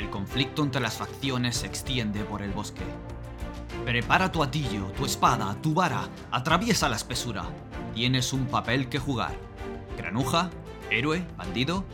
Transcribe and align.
El 0.00 0.08
conflicto 0.08 0.62
entre 0.62 0.80
las 0.80 0.96
facciones 0.96 1.58
se 1.58 1.66
extiende 1.66 2.24
por 2.24 2.40
el 2.40 2.52
bosque. 2.52 2.80
Prepara 3.84 4.32
tu 4.32 4.42
atillo, 4.42 4.86
tu 4.96 5.04
espada, 5.04 5.54
tu 5.60 5.74
vara, 5.74 6.08
atraviesa 6.30 6.88
la 6.88 6.96
espesura. 6.96 7.44
Tienes 7.92 8.32
un 8.32 8.46
papel 8.46 8.88
que 8.88 8.98
jugar. 8.98 9.34
Granuja, 9.98 10.48
héroe, 10.88 11.22
bandido. 11.36 11.84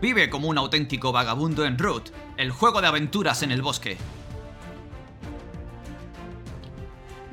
Vive 0.00 0.30
como 0.30 0.48
un 0.48 0.56
auténtico 0.56 1.12
vagabundo 1.12 1.66
en 1.66 1.76
Root, 1.76 2.08
el 2.38 2.50
juego 2.50 2.80
de 2.80 2.86
aventuras 2.86 3.42
en 3.42 3.52
el 3.52 3.60
bosque. 3.60 3.98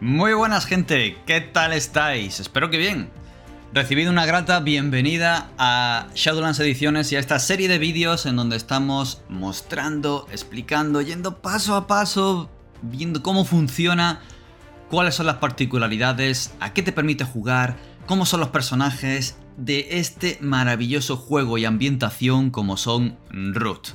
Muy 0.01 0.33
buenas 0.33 0.65
gente, 0.65 1.19
¿qué 1.25 1.39
tal 1.39 1.71
estáis? 1.71 2.41
Espero 2.41 2.69
que 2.69 2.77
bien. 2.77 3.09
Recibido 3.73 4.11
una 4.11 4.25
grata 4.25 4.61
bienvenida 4.61 5.52
a 5.57 6.07
Shadowlands 6.15 6.59
Ediciones 6.61 7.11
y 7.11 7.18
a 7.18 7.20
esta 7.20 7.38
serie 7.38 7.68
de 7.68 7.77
vídeos 7.77 8.25
en 8.25 8.37
donde 8.37 8.55
estamos 8.55 9.21
mostrando, 9.28 10.25
explicando, 10.32 11.01
yendo 11.01 11.41
paso 11.41 11.75
a 11.75 11.86
paso, 11.86 12.50
viendo 12.82 13.21
cómo 13.21 13.43
funciona, 13.43 14.21
cuáles 14.89 15.15
son 15.15 15.25
las 15.25 15.36
particularidades, 15.38 16.54
a 16.61 16.71
qué 16.71 16.82
te 16.82 16.93
permite 16.93 17.25
jugar, 17.25 17.75
cómo 18.05 18.25
son 18.25 18.39
los 18.39 18.50
personajes 18.50 19.36
de 19.57 19.99
este 19.99 20.38
maravilloso 20.39 21.18
juego 21.18 21.57
y 21.57 21.65
ambientación 21.65 22.52
como 22.52 22.77
son 22.77 23.18
Root, 23.29 23.89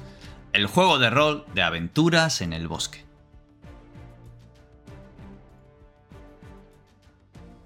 el 0.53 0.67
juego 0.67 0.99
de 0.99 1.09
rol 1.09 1.47
de 1.55 1.63
aventuras 1.63 2.43
en 2.43 2.53
el 2.53 2.69
bosque. 2.69 3.07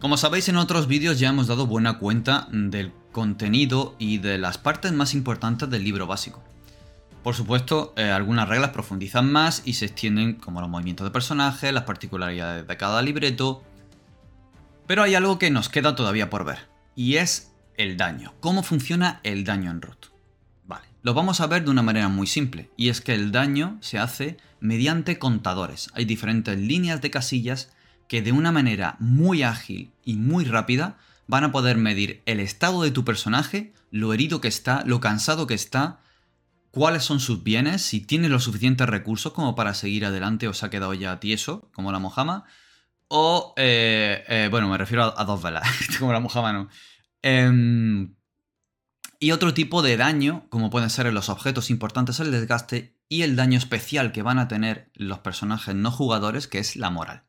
Como 0.01 0.19
sabéis 0.19 0.49
en 0.51 0.57
otros 0.57 0.89
vídeos 0.89 1.19
ya 1.19 1.31
hemos 1.31 1.47
dado 1.47 1.67
buena 1.67 1.99
cuenta 1.99 2.49
del 2.53 2.93
contenido 3.13 3.97
y 3.99 4.19
de 4.19 4.37
las 4.37 4.59
partes 4.59 4.93
más 4.93 5.15
importantes 5.15 5.71
del 5.71 5.85
libro 5.85 6.07
básico. 6.07 6.43
Por 7.23 7.35
supuesto, 7.35 7.95
eh, 7.97 8.11
algunas 8.11 8.47
reglas 8.47 8.71
profundizan 8.71 9.33
más 9.33 9.63
y 9.65 9.73
se 9.73 9.87
extienden 9.87 10.35
como 10.35 10.61
los 10.61 10.69
movimientos 10.69 11.07
de 11.07 11.11
personajes, 11.11 11.73
las 11.73 11.85
particularidades 11.85 12.69
de 12.69 12.77
cada 12.77 13.01
libreto. 13.01 13.65
Pero 14.87 15.03
hay 15.03 15.15
algo 15.15 15.39
que 15.39 15.51
nos 15.51 15.71
queda 15.71 15.97
todavía 15.97 16.29
por 16.29 16.45
ver, 16.45 16.69
y 16.95 17.17
es 17.17 17.53
el 17.79 17.97
daño. 17.97 18.35
¿Cómo 18.41 18.63
funciona 18.63 19.21
el 19.25 19.45
daño 19.45 19.71
en 19.71 19.81
root? 19.81 20.13
Vale, 20.67 20.87
lo 21.03 21.15
vamos 21.15 21.41
a 21.41 21.47
ver 21.47 21.65
de 21.65 21.71
una 21.71 21.83
manera 21.83 22.09
muy 22.09 22.27
simple, 22.27 22.71
y 22.77 22.91
es 22.91 23.01
que 23.01 23.15
el 23.15 23.33
daño 23.33 23.79
se 23.81 23.99
hace 23.99 24.37
mediante 24.61 25.19
contadores. 25.19 25.89
Hay 25.95 26.05
diferentes 26.05 26.57
líneas 26.59 27.01
de 27.01 27.11
casillas 27.11 27.71
que 28.09 28.23
de 28.23 28.33
una 28.33 28.53
manera 28.53 28.97
muy 28.99 29.43
ágil 29.43 29.93
y 30.05 30.17
muy 30.17 30.45
rápida 30.45 30.97
van 31.27 31.45
a 31.45 31.53
poder 31.53 31.77
medir 31.77 32.23
el 32.27 32.41
estado 32.41 32.83
de 32.83 32.91
tu 32.91 33.05
personaje, 33.05 33.73
lo 33.91 34.13
herido 34.13 34.41
que 34.41 34.49
está, 34.49 34.83
lo 34.87 35.01
cansado 35.01 35.47
que 35.47 35.55
está, 35.55 35.99
cuáles 36.71 37.05
son 37.05 37.21
sus 37.21 37.43
bienes, 37.43 37.83
si 37.83 38.01
tiene 38.01 38.29
los 38.29 38.45
suficientes 38.45 38.87
recursos 38.89 39.33
como 39.33 39.55
para 39.55 39.75
seguir 39.75 40.05
adelante 40.05 40.47
o 40.47 40.55
se 40.55 40.67
ha 40.67 40.71
quedado 40.71 40.95
ya 40.95 41.19
tieso, 41.21 41.71
como 41.73 41.91
la 41.91 41.99
Mojama. 41.99 42.45
O, 43.09 43.55
eh, 43.57 44.25
eh, 44.29 44.49
bueno, 44.51 44.69
me 44.69 44.79
refiero 44.79 45.19
a, 45.19 45.25
dos 45.25 45.43
velas, 45.43 45.67
como 45.99 46.13
la 46.13 46.21
Mojama 46.21 46.53
no. 46.53 46.69
Em, 47.23 48.15
y 49.19 49.31
otro 49.31 49.55
tipo 49.55 49.83
de 49.83 49.97
daño, 49.97 50.47
como 50.51 50.71
pueden 50.71 50.91
ser 50.91 51.13
los 51.13 51.29
objetos 51.29 51.71
importantes, 51.71 52.21
el 52.21 52.31
desgaste 52.31 52.97
y 53.09 53.23
el 53.23 53.37
daño 53.37 53.59
especial 53.59 54.13
que 54.13 54.23
van 54.23 54.39
a 54.39 54.49
tener 54.49 54.91
los 54.95 55.21
personajes 55.21 55.75
no 55.75 55.91
jugadores, 55.91 56.47
que 56.47 56.59
es 56.59 56.77
la 56.77 56.91
moral. 56.91 57.26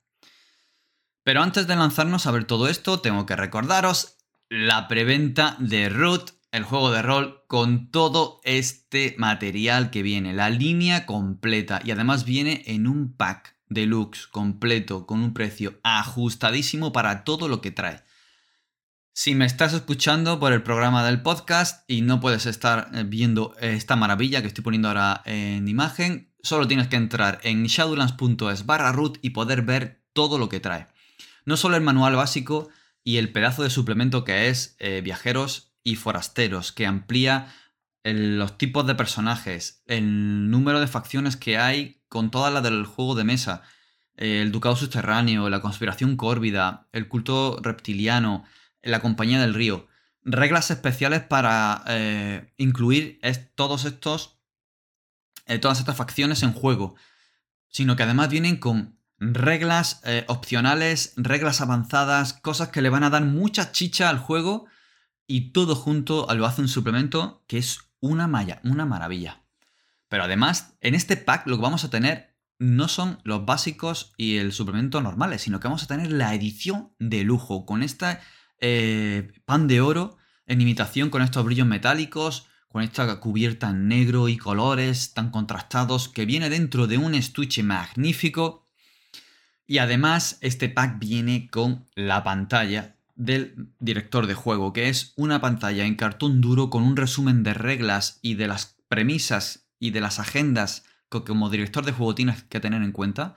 Pero 1.27 1.43
antes 1.43 1.67
de 1.67 1.75
lanzarnos 1.75 2.25
a 2.25 2.31
ver 2.31 2.45
todo 2.45 2.69
esto, 2.69 3.01
tengo 3.01 3.25
que 3.25 3.35
recordaros 3.35 4.15
la 4.47 4.87
preventa 4.87 5.57
de 5.59 5.89
Root 5.89 6.31
el 6.53 6.63
juego 6.63 6.89
de 6.89 7.01
rol 7.01 7.43
con 7.47 7.91
todo 7.91 8.39
este 8.45 9.13
material 9.17 9.89
que 9.89 10.03
viene, 10.03 10.31
la 10.31 10.49
línea 10.49 11.05
completa 11.05 11.81
y 11.83 11.91
además 11.91 12.23
viene 12.23 12.63
en 12.67 12.87
un 12.87 13.11
pack 13.11 13.57
deluxe 13.67 14.25
completo 14.27 15.05
con 15.05 15.19
un 15.19 15.33
precio 15.33 15.81
ajustadísimo 15.83 16.93
para 16.93 17.25
todo 17.25 17.49
lo 17.49 17.59
que 17.59 17.71
trae. 17.71 18.05
Si 19.11 19.35
me 19.35 19.43
estás 19.43 19.73
escuchando 19.73 20.39
por 20.39 20.53
el 20.53 20.63
programa 20.63 21.05
del 21.05 21.23
podcast 21.23 21.83
y 21.91 22.03
no 22.03 22.21
puedes 22.21 22.45
estar 22.45 22.89
eh, 22.93 23.03
viendo 23.03 23.53
esta 23.59 23.97
maravilla 23.97 24.41
que 24.41 24.47
estoy 24.47 24.63
poniendo 24.63 24.87
ahora 24.87 25.23
en 25.25 25.67
imagen, 25.67 26.33
solo 26.41 26.69
tienes 26.69 26.87
que 26.87 26.95
entrar 26.95 27.41
en 27.43 27.65
shadowlands.es 27.65 28.65
barra 28.65 28.93
root 28.93 29.17
y 29.21 29.31
poder 29.31 29.63
ver 29.63 30.05
todo 30.13 30.37
lo 30.37 30.47
que 30.47 30.61
trae. 30.61 30.87
No 31.47 31.55
solo 31.55 31.77
el 31.77 31.81
manual 31.81 32.17
básico 32.17 32.67
y 33.05 33.15
el 33.15 33.31
pedazo 33.31 33.63
de 33.63 33.69
suplemento 33.69 34.25
que 34.25 34.49
es 34.49 34.75
eh, 34.79 34.99
Viajeros 35.01 35.71
y 35.81 35.95
Forasteros, 35.95 36.73
que 36.73 36.85
amplía 36.85 37.55
los 38.03 38.57
tipos 38.57 38.85
de 38.85 38.95
personajes, 38.95 39.81
el 39.85 40.51
número 40.51 40.81
de 40.81 40.87
facciones 40.87 41.37
que 41.37 41.57
hay 41.57 42.03
con 42.09 42.31
toda 42.31 42.51
la 42.51 42.59
del 42.59 42.85
juego 42.85 43.15
de 43.15 43.23
mesa, 43.23 43.61
el 44.17 44.51
ducado 44.51 44.75
subterráneo, 44.75 45.49
la 45.49 45.61
conspiración 45.61 46.17
córvida, 46.17 46.89
el 46.91 47.07
culto 47.07 47.59
reptiliano, 47.63 48.43
la 48.81 48.99
compañía 48.99 49.39
del 49.39 49.53
río. 49.53 49.87
Reglas 50.23 50.69
especiales 50.69 51.21
para 51.21 51.81
eh, 51.87 52.53
incluir 52.57 53.21
todos 53.55 53.85
estos, 53.85 54.37
eh, 55.45 55.59
todas 55.59 55.79
estas 55.79 55.95
facciones 55.95 56.43
en 56.43 56.51
juego, 56.51 56.95
sino 57.69 57.95
que 57.95 58.03
además 58.03 58.27
vienen 58.27 58.57
con 58.57 58.97
reglas 59.19 60.01
eh, 60.05 60.25
opcionales, 60.27 61.13
reglas 61.17 61.61
avanzadas, 61.61 62.33
cosas 62.33 62.69
que 62.69 62.81
le 62.81 62.89
van 62.89 63.03
a 63.03 63.09
dar 63.09 63.23
mucha 63.25 63.71
chicha 63.71 64.09
al 64.09 64.19
juego 64.19 64.65
y 65.25 65.51
todo 65.51 65.75
junto 65.75 66.27
lo 66.33 66.45
hace 66.45 66.61
un 66.61 66.67
suplemento 66.67 67.43
que 67.47 67.57
es 67.57 67.79
una, 67.99 68.27
malla, 68.27 68.61
una 68.63 68.85
maravilla. 68.85 69.43
Pero 70.09 70.23
además, 70.23 70.77
en 70.81 70.95
este 70.95 71.17
pack 71.17 71.47
lo 71.47 71.57
que 71.57 71.63
vamos 71.63 71.83
a 71.83 71.89
tener 71.89 72.37
no 72.59 72.87
son 72.87 73.19
los 73.23 73.45
básicos 73.45 74.13
y 74.17 74.37
el 74.37 74.51
suplemento 74.51 75.01
normales, 75.01 75.41
sino 75.41 75.59
que 75.59 75.67
vamos 75.67 75.83
a 75.83 75.87
tener 75.87 76.11
la 76.11 76.33
edición 76.33 76.93
de 76.99 77.23
lujo 77.23 77.65
con 77.65 77.83
esta 77.83 78.21
eh, 78.59 79.31
pan 79.45 79.67
de 79.67 79.81
oro 79.81 80.17
en 80.47 80.61
imitación 80.61 81.09
con 81.09 81.21
estos 81.21 81.45
brillos 81.45 81.67
metálicos, 81.67 82.47
con 82.69 82.81
esta 82.81 83.19
cubierta 83.19 83.69
en 83.69 83.87
negro 83.87 84.29
y 84.29 84.37
colores 84.37 85.13
tan 85.13 85.29
contrastados 85.29 86.09
que 86.09 86.25
viene 86.25 86.49
dentro 86.49 86.87
de 86.87 86.97
un 86.97 87.15
estuche 87.15 87.63
magnífico. 87.63 88.66
Y 89.67 89.79
además 89.79 90.37
este 90.41 90.69
pack 90.69 90.97
viene 90.97 91.49
con 91.49 91.85
la 91.93 92.23
pantalla 92.23 92.95
del 93.15 93.69
director 93.79 94.25
de 94.25 94.33
juego, 94.33 94.71
que 94.73 94.89
es 94.89 95.13
una 95.17 95.41
pantalla 95.41 95.85
en 95.85 95.95
cartón 95.95 96.39
duro 96.39 96.69
con 96.69 96.83
un 96.83 96.95
resumen 96.95 97.43
de 97.43 97.53
reglas 97.53 98.19
y 98.21 98.35
de 98.35 98.47
las 98.47 98.77
premisas 98.87 99.67
y 99.79 99.91
de 99.91 100.01
las 100.01 100.19
agendas 100.19 100.85
que 101.09 101.23
como 101.23 101.49
director 101.49 101.85
de 101.85 101.91
juego 101.91 102.15
tienes 102.15 102.43
que 102.43 102.59
tener 102.59 102.81
en 102.81 102.91
cuenta. 102.91 103.35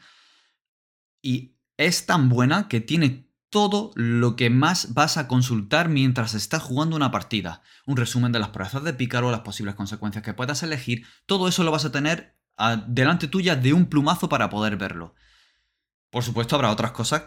Y 1.21 1.57
es 1.77 2.07
tan 2.07 2.29
buena 2.29 2.69
que 2.69 2.81
tiene 2.81 3.29
todo 3.49 3.91
lo 3.97 4.37
que 4.37 4.51
más 4.51 4.95
vas 4.95 5.17
a 5.17 5.27
consultar 5.27 5.89
mientras 5.89 6.35
estás 6.35 6.63
jugando 6.63 6.95
una 6.95 7.11
partida. 7.11 7.63
Un 7.87 7.97
resumen 7.97 8.31
de 8.31 8.39
las 8.39 8.51
proezas 8.51 8.85
de 8.85 8.95
Pícaro, 8.95 9.31
las 9.31 9.41
posibles 9.41 9.75
consecuencias 9.75 10.23
que 10.23 10.35
puedas 10.35 10.63
elegir. 10.63 11.05
Todo 11.27 11.49
eso 11.49 11.65
lo 11.65 11.73
vas 11.73 11.85
a 11.85 11.93
tener 11.93 12.37
delante 12.87 13.27
tuya 13.27 13.57
de 13.57 13.73
un 13.73 13.87
plumazo 13.87 14.29
para 14.29 14.51
poder 14.51 14.77
verlo. 14.77 15.15
Por 16.11 16.25
supuesto, 16.25 16.57
habrá 16.57 16.71
otras 16.71 16.93
cosas 16.93 17.25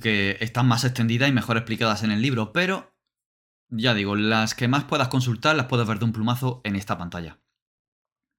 que 0.00 0.36
están 0.40 0.66
más 0.66 0.84
extendidas 0.84 1.28
y 1.28 1.32
mejor 1.32 1.56
explicadas 1.56 2.02
en 2.02 2.10
el 2.10 2.20
libro, 2.20 2.52
pero 2.52 2.92
ya 3.68 3.94
digo, 3.94 4.16
las 4.16 4.54
que 4.54 4.68
más 4.68 4.84
puedas 4.84 5.08
consultar 5.08 5.56
las 5.56 5.66
puedes 5.66 5.86
ver 5.86 5.98
de 5.98 6.04
un 6.04 6.12
plumazo 6.12 6.60
en 6.64 6.76
esta 6.76 6.98
pantalla. 6.98 7.38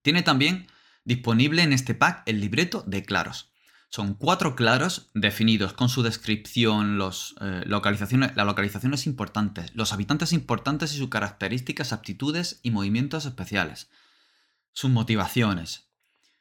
Tiene 0.01 0.23
también 0.23 0.67
disponible 1.03 1.63
en 1.63 1.73
este 1.73 1.95
pack 1.95 2.23
el 2.25 2.41
libreto 2.41 2.83
de 2.85 3.03
claros. 3.03 3.51
Son 3.89 4.13
cuatro 4.13 4.55
claros 4.55 5.09
definidos 5.13 5.73
con 5.73 5.89
su 5.89 6.01
descripción, 6.01 6.97
eh, 7.41 7.63
las 7.65 8.45
localizaciones 8.45 9.05
importantes, 9.05 9.75
los 9.75 9.91
habitantes 9.91 10.31
importantes 10.31 10.93
y 10.93 10.97
sus 10.97 11.09
características, 11.09 11.91
aptitudes 11.91 12.59
y 12.63 12.71
movimientos 12.71 13.25
especiales, 13.25 13.89
sus 14.71 14.91
motivaciones, 14.91 15.89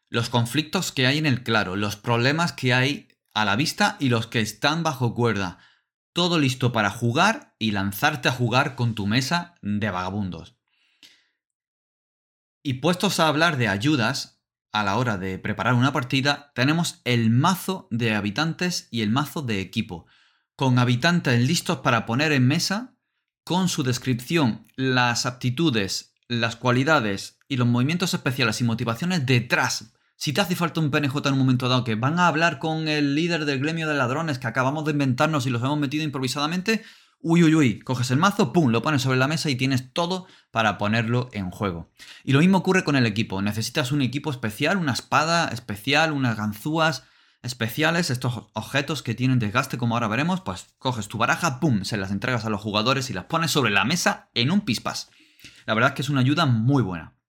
los 0.09 0.31
conflictos 0.31 0.93
que 0.93 1.09
hay 1.09 1.19
en 1.19 1.27
el 1.27 1.43
claro, 1.43 1.75
los 1.75 1.97
problemas 1.97 2.53
que 2.53 2.73
hay 2.73 3.09
a 3.41 3.45
la 3.45 3.57
vista 3.57 3.97
y 3.99 4.09
los 4.09 4.27
que 4.27 4.41
están 4.41 4.83
bajo 4.83 5.15
cuerda. 5.15 5.59
Todo 6.13 6.39
listo 6.39 6.73
para 6.73 6.91
jugar 6.91 7.55
y 7.59 7.71
lanzarte 7.71 8.29
a 8.29 8.33
jugar 8.33 8.75
con 8.75 8.95
tu 8.95 9.07
mesa 9.07 9.55
de 9.63 9.91
vagabundos. 9.91 10.57
Y 12.63 12.75
puestos 12.75 13.21
a 13.21 13.29
hablar 13.29 13.57
de 13.57 13.69
ayudas 13.69 14.43
a 14.73 14.85
la 14.85 14.97
hora 14.97 15.17
de 15.19 15.39
preparar 15.39 15.75
una 15.75 15.93
partida, 15.93 16.53
tenemos 16.55 17.01
el 17.05 17.31
mazo 17.31 17.89
de 17.91 18.15
habitantes 18.15 18.89
y 18.91 19.03
el 19.03 19.11
mazo 19.11 19.43
de 19.43 19.61
equipo, 19.61 20.07
con 20.55 20.79
habitantes 20.79 21.41
listos 21.41 21.79
para 21.79 22.07
poner 22.07 22.33
en 22.33 22.47
mesa, 22.47 22.95
con 23.45 23.69
su 23.69 23.83
descripción, 23.83 24.69
las 24.77 25.27
aptitudes, 25.27 26.15
las 26.29 26.55
cualidades 26.55 27.39
y 27.49 27.57
los 27.57 27.67
movimientos 27.67 28.15
especiales 28.15 28.61
y 28.61 28.65
motivaciones 28.65 29.27
detrás 29.27 29.93
si 30.21 30.35
te 30.35 30.43
hace 30.43 30.55
falta 30.55 30.81
un 30.81 30.91
PNJ 30.91 31.17
en 31.25 31.33
un 31.33 31.39
momento 31.39 31.67
dado 31.67 31.83
que 31.83 31.95
van 31.95 32.19
a 32.19 32.27
hablar 32.27 32.59
con 32.59 32.89
el 32.89 33.15
líder 33.15 33.47
del 33.47 33.59
gremio 33.59 33.89
de 33.89 33.95
ladrones 33.95 34.39
que 34.39 34.47
acabamos 34.47 34.85
de 34.85 34.91
inventarnos 34.93 35.47
y 35.47 35.51
los 35.51 35.63
hemos 35.63 35.79
metido 35.79 36.05
improvisadamente, 36.05 36.83
Uy, 37.23 37.43
uy, 37.43 37.55
uy, 37.55 37.79
coges 37.81 38.11
el 38.11 38.17
mazo, 38.17 38.51
pum, 38.51 38.71
lo 38.71 38.81
pones 38.81 39.03
sobre 39.03 39.19
la 39.19 39.29
mesa 39.29 39.51
y 39.51 39.57
tienes 39.57 39.93
todo 39.93 40.27
para 40.51 40.79
ponerlo 40.79 41.29
en 41.33 41.51
juego. 41.51 41.91
Y 42.25 42.33
lo 42.33 42.39
mismo 42.39 42.57
ocurre 42.59 42.83
con 42.83 42.97
el 42.97 43.05
equipo. 43.05 43.43
Necesitas 43.43 43.93
un 43.93 44.01
equipo 44.01 44.31
especial, 44.31 44.79
una 44.79 44.95
espada 44.95 45.49
especial, 45.49 46.13
unas 46.13 46.39
ganzúas 46.39 47.05
especiales, 47.43 48.09
estos 48.09 48.49
objetos 48.55 49.03
que 49.03 49.15
tienen 49.15 49.39
desgaste 49.39 49.77
como 49.77 49.97
ahora 49.97 50.09
veremos, 50.09 50.41
pues 50.41 50.69
coges 50.79 51.09
tu 51.09 51.19
baraja, 51.19 51.61
pum, 51.61 51.85
se 51.85 51.99
las 51.99 52.11
entregas 52.11 52.47
a 52.47 52.51
los 52.51 52.63
jugadores 52.63 53.11
y 53.11 53.13
las 53.13 53.25
pones 53.25 53.51
sobre 53.51 53.71
la 53.71 53.85
mesa 53.85 54.31
en 54.33 54.51
un 54.51 54.63
pispas. 54.63 55.11
La 55.67 55.75
verdad 55.75 55.91
es 55.91 55.97
que 55.97 56.03
es 56.03 56.09
una 56.09 56.21
ayuda 56.21 56.47
muy 56.47 56.83
buena. 56.83 57.20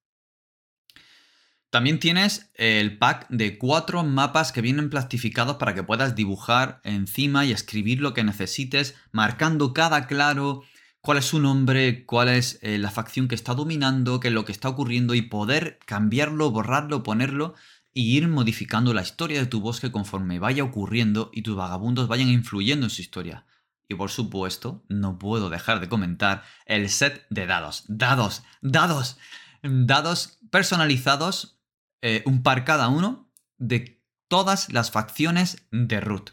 También 1.72 2.00
tienes 2.00 2.52
el 2.56 2.98
pack 2.98 3.30
de 3.30 3.58
cuatro 3.58 4.04
mapas 4.04 4.52
que 4.52 4.62
vienen 4.62 4.90
plastificados 4.90 5.56
para 5.56 5.74
que 5.74 5.84
puedas 5.84 6.16
dibujar 6.16 6.82
encima 6.84 7.46
y 7.46 7.54
escribir 7.54 8.02
lo 8.02 8.14
que 8.14 8.26
necesites, 8.26 8.96
marcando 9.14 9.74
cada 9.74 10.06
claro 10.06 10.64
cuál 11.00 11.20
es 11.20 11.26
su 11.26 11.40
nombre, 11.40 12.06
cuál 12.06 12.28
es 12.28 12.60
eh, 12.62 12.78
la 12.78 12.92
facción 12.92 13.30
que 13.30 13.36
está 13.36 13.54
dominando, 13.54 14.20
qué 14.20 14.28
es 14.28 14.34
lo 14.34 14.44
que 14.44 14.52
está 14.52 14.68
ocurriendo 14.68 15.16
y 15.16 15.22
poder 15.22 15.80
cambiarlo, 15.86 16.52
borrarlo, 16.52 17.04
ponerlo 17.04 17.56
y 17.94 18.18
ir 18.18 18.28
modificando 18.28 18.94
la 18.94 19.02
historia 19.02 19.40
de 19.40 19.48
tu 19.48 19.62
bosque 19.62 19.94
conforme 19.94 20.40
vaya 20.40 20.66
ocurriendo 20.66 21.32
y 21.34 21.42
tus 21.42 21.56
vagabundos 21.56 22.10
vayan 22.10 22.28
influyendo 22.28 22.86
en 22.86 22.90
su 22.90 23.02
historia. 23.02 23.46
Y 23.88 23.96
por 23.96 24.10
supuesto, 24.10 24.84
no 24.90 25.18
puedo 25.18 25.50
dejar 25.50 25.80
de 25.80 25.88
comentar 25.88 26.44
el 26.66 26.90
set 26.90 27.26
de 27.30 27.46
dados. 27.46 27.86
Dados, 27.88 28.44
dados, 28.62 29.18
dados 29.64 30.38
personalizados 30.50 31.61
eh, 32.02 32.24
un 32.26 32.44
par 32.44 32.66
cada 32.66 32.88
uno 32.88 33.32
de 33.58 34.02
todas 34.28 34.72
las 34.72 34.92
facciones 34.92 35.68
de 35.72 36.00
Root, 36.00 36.32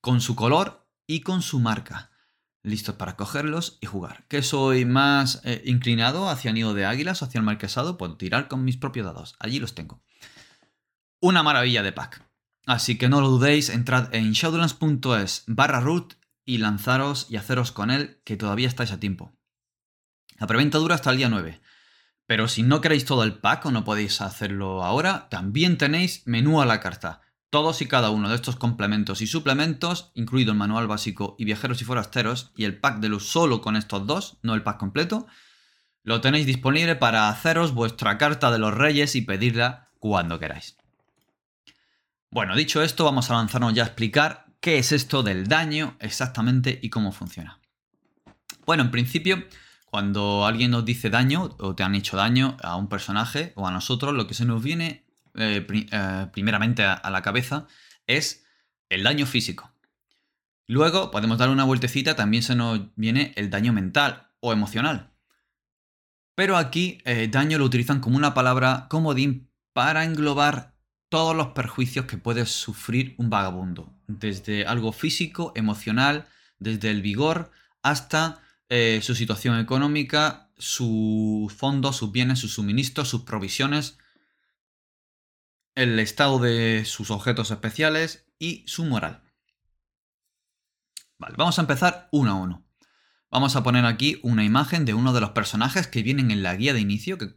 con 0.00 0.20
su 0.20 0.36
color 0.36 0.86
y 1.06 1.20
con 1.20 1.42
su 1.42 1.60
marca. 1.60 2.10
Listos 2.62 2.94
para 2.94 3.16
cogerlos 3.16 3.76
y 3.82 3.86
jugar. 3.86 4.24
¿Que 4.28 4.42
soy 4.42 4.86
más 4.86 5.42
eh, 5.44 5.62
inclinado 5.66 6.30
hacia 6.30 6.52
Nido 6.52 6.72
de 6.72 6.86
Águilas 6.86 7.20
o 7.20 7.26
hacia 7.26 7.38
el 7.38 7.44
Marquesado? 7.44 7.98
Puedo 7.98 8.16
tirar 8.16 8.48
con 8.48 8.64
mis 8.64 8.78
propios 8.78 9.04
dados. 9.04 9.36
Allí 9.38 9.58
los 9.58 9.74
tengo. 9.74 10.02
Una 11.20 11.42
maravilla 11.42 11.82
de 11.82 11.92
pack. 11.92 12.26
Así 12.66 12.96
que 12.96 13.10
no 13.10 13.20
lo 13.20 13.28
dudéis, 13.28 13.68
entrad 13.68 14.14
en 14.14 14.32
shadowlands.es 14.32 15.44
barra 15.46 15.80
root 15.80 16.14
y 16.46 16.58
lanzaros 16.58 17.26
y 17.28 17.36
haceros 17.36 17.72
con 17.72 17.90
él, 17.90 18.20
que 18.24 18.36
todavía 18.36 18.68
estáis 18.68 18.92
a 18.92 19.00
tiempo. 19.00 19.36
La 20.38 20.46
preventa 20.46 20.78
dura 20.78 20.94
hasta 20.94 21.10
el 21.10 21.18
día 21.18 21.28
9. 21.28 21.60
Pero 22.26 22.48
si 22.48 22.62
no 22.62 22.80
queréis 22.80 23.04
todo 23.04 23.22
el 23.22 23.34
pack 23.34 23.66
o 23.66 23.70
no 23.70 23.84
podéis 23.84 24.20
hacerlo 24.20 24.82
ahora, 24.82 25.28
también 25.28 25.76
tenéis 25.76 26.22
menú 26.26 26.60
a 26.62 26.66
la 26.66 26.80
carta. 26.80 27.20
Todos 27.50 27.82
y 27.82 27.86
cada 27.86 28.10
uno 28.10 28.28
de 28.28 28.34
estos 28.34 28.56
complementos 28.56 29.20
y 29.20 29.26
suplementos, 29.26 30.10
incluido 30.14 30.52
el 30.52 30.58
manual 30.58 30.86
básico 30.86 31.36
y 31.38 31.44
viajeros 31.44 31.80
y 31.82 31.84
forasteros, 31.84 32.52
y 32.56 32.64
el 32.64 32.80
pack 32.80 32.98
de 32.98 33.08
luz 33.08 33.28
solo 33.28 33.60
con 33.60 33.76
estos 33.76 34.06
dos, 34.06 34.38
no 34.42 34.54
el 34.54 34.62
pack 34.62 34.78
completo, 34.78 35.26
lo 36.02 36.20
tenéis 36.20 36.46
disponible 36.46 36.96
para 36.96 37.28
haceros 37.28 37.72
vuestra 37.72 38.18
carta 38.18 38.50
de 38.50 38.58
los 38.58 38.74
reyes 38.74 39.14
y 39.16 39.22
pedirla 39.22 39.90
cuando 39.98 40.38
queráis. 40.38 40.76
Bueno, 42.30 42.56
dicho 42.56 42.82
esto, 42.82 43.04
vamos 43.04 43.30
a 43.30 43.34
lanzarnos 43.34 43.74
ya 43.74 43.84
a 43.84 43.86
explicar 43.86 44.46
qué 44.60 44.78
es 44.78 44.92
esto 44.92 45.22
del 45.22 45.46
daño 45.46 45.96
exactamente 46.00 46.78
y 46.82 46.90
cómo 46.90 47.12
funciona. 47.12 47.60
Bueno, 48.66 48.82
en 48.82 48.90
principio, 48.90 49.44
cuando 49.94 50.44
alguien 50.44 50.72
nos 50.72 50.84
dice 50.84 51.08
daño 51.08 51.54
o 51.60 51.76
te 51.76 51.84
han 51.84 51.94
hecho 51.94 52.16
daño 52.16 52.56
a 52.64 52.74
un 52.74 52.88
personaje 52.88 53.52
o 53.54 53.68
a 53.68 53.70
nosotros, 53.70 54.12
lo 54.12 54.26
que 54.26 54.34
se 54.34 54.44
nos 54.44 54.60
viene 54.60 55.06
eh, 55.36 55.64
eh, 55.70 56.26
primeramente 56.32 56.82
a, 56.82 57.08
la 57.10 57.22
cabeza 57.22 57.68
es 58.08 58.44
el 58.88 59.04
daño 59.04 59.24
físico. 59.24 59.72
Luego 60.66 61.12
podemos 61.12 61.38
dar 61.38 61.48
una 61.48 61.62
vueltecita, 61.62 62.16
también 62.16 62.42
se 62.42 62.56
nos 62.56 62.92
viene 62.96 63.34
el 63.36 63.50
daño 63.50 63.72
mental 63.72 64.32
o 64.40 64.52
emocional. 64.52 65.12
Pero 66.34 66.56
aquí 66.56 66.98
eh, 67.04 67.28
daño 67.30 67.58
lo 67.58 67.64
utilizan 67.64 68.00
como 68.00 68.16
una 68.16 68.34
palabra 68.34 68.88
comodín 68.90 69.48
para 69.72 70.02
englobar 70.02 70.74
todos 71.08 71.36
los 71.36 71.50
perjuicios 71.52 72.06
que 72.06 72.18
puede 72.18 72.46
sufrir 72.46 73.14
un 73.16 73.30
vagabundo. 73.30 73.94
Desde 74.08 74.66
algo 74.66 74.90
físico, 74.90 75.52
emocional, 75.54 76.26
desde 76.58 76.90
el 76.90 77.00
vigor 77.00 77.52
hasta 77.80 78.40
eh, 78.68 79.00
su 79.02 79.14
situación 79.14 79.58
económica, 79.58 80.50
sus 80.56 81.52
fondos, 81.52 81.96
sus 81.96 82.12
bienes, 82.12 82.38
sus 82.38 82.54
suministros, 82.54 83.08
sus 83.08 83.22
provisiones, 83.22 83.98
el 85.74 85.98
estado 85.98 86.38
de 86.38 86.84
sus 86.84 87.10
objetos 87.10 87.50
especiales 87.50 88.26
y 88.38 88.64
su 88.66 88.84
moral. 88.84 89.22
Vale, 91.18 91.34
vamos 91.36 91.58
a 91.58 91.62
empezar 91.62 92.08
uno 92.12 92.30
a 92.30 92.34
uno. 92.34 92.66
Vamos 93.30 93.56
a 93.56 93.62
poner 93.62 93.84
aquí 93.84 94.20
una 94.22 94.44
imagen 94.44 94.84
de 94.84 94.94
uno 94.94 95.12
de 95.12 95.20
los 95.20 95.30
personajes 95.30 95.86
que 95.88 96.02
vienen 96.02 96.30
en 96.30 96.42
la 96.42 96.54
guía 96.54 96.72
de 96.72 96.80
inicio, 96.80 97.18
que 97.18 97.34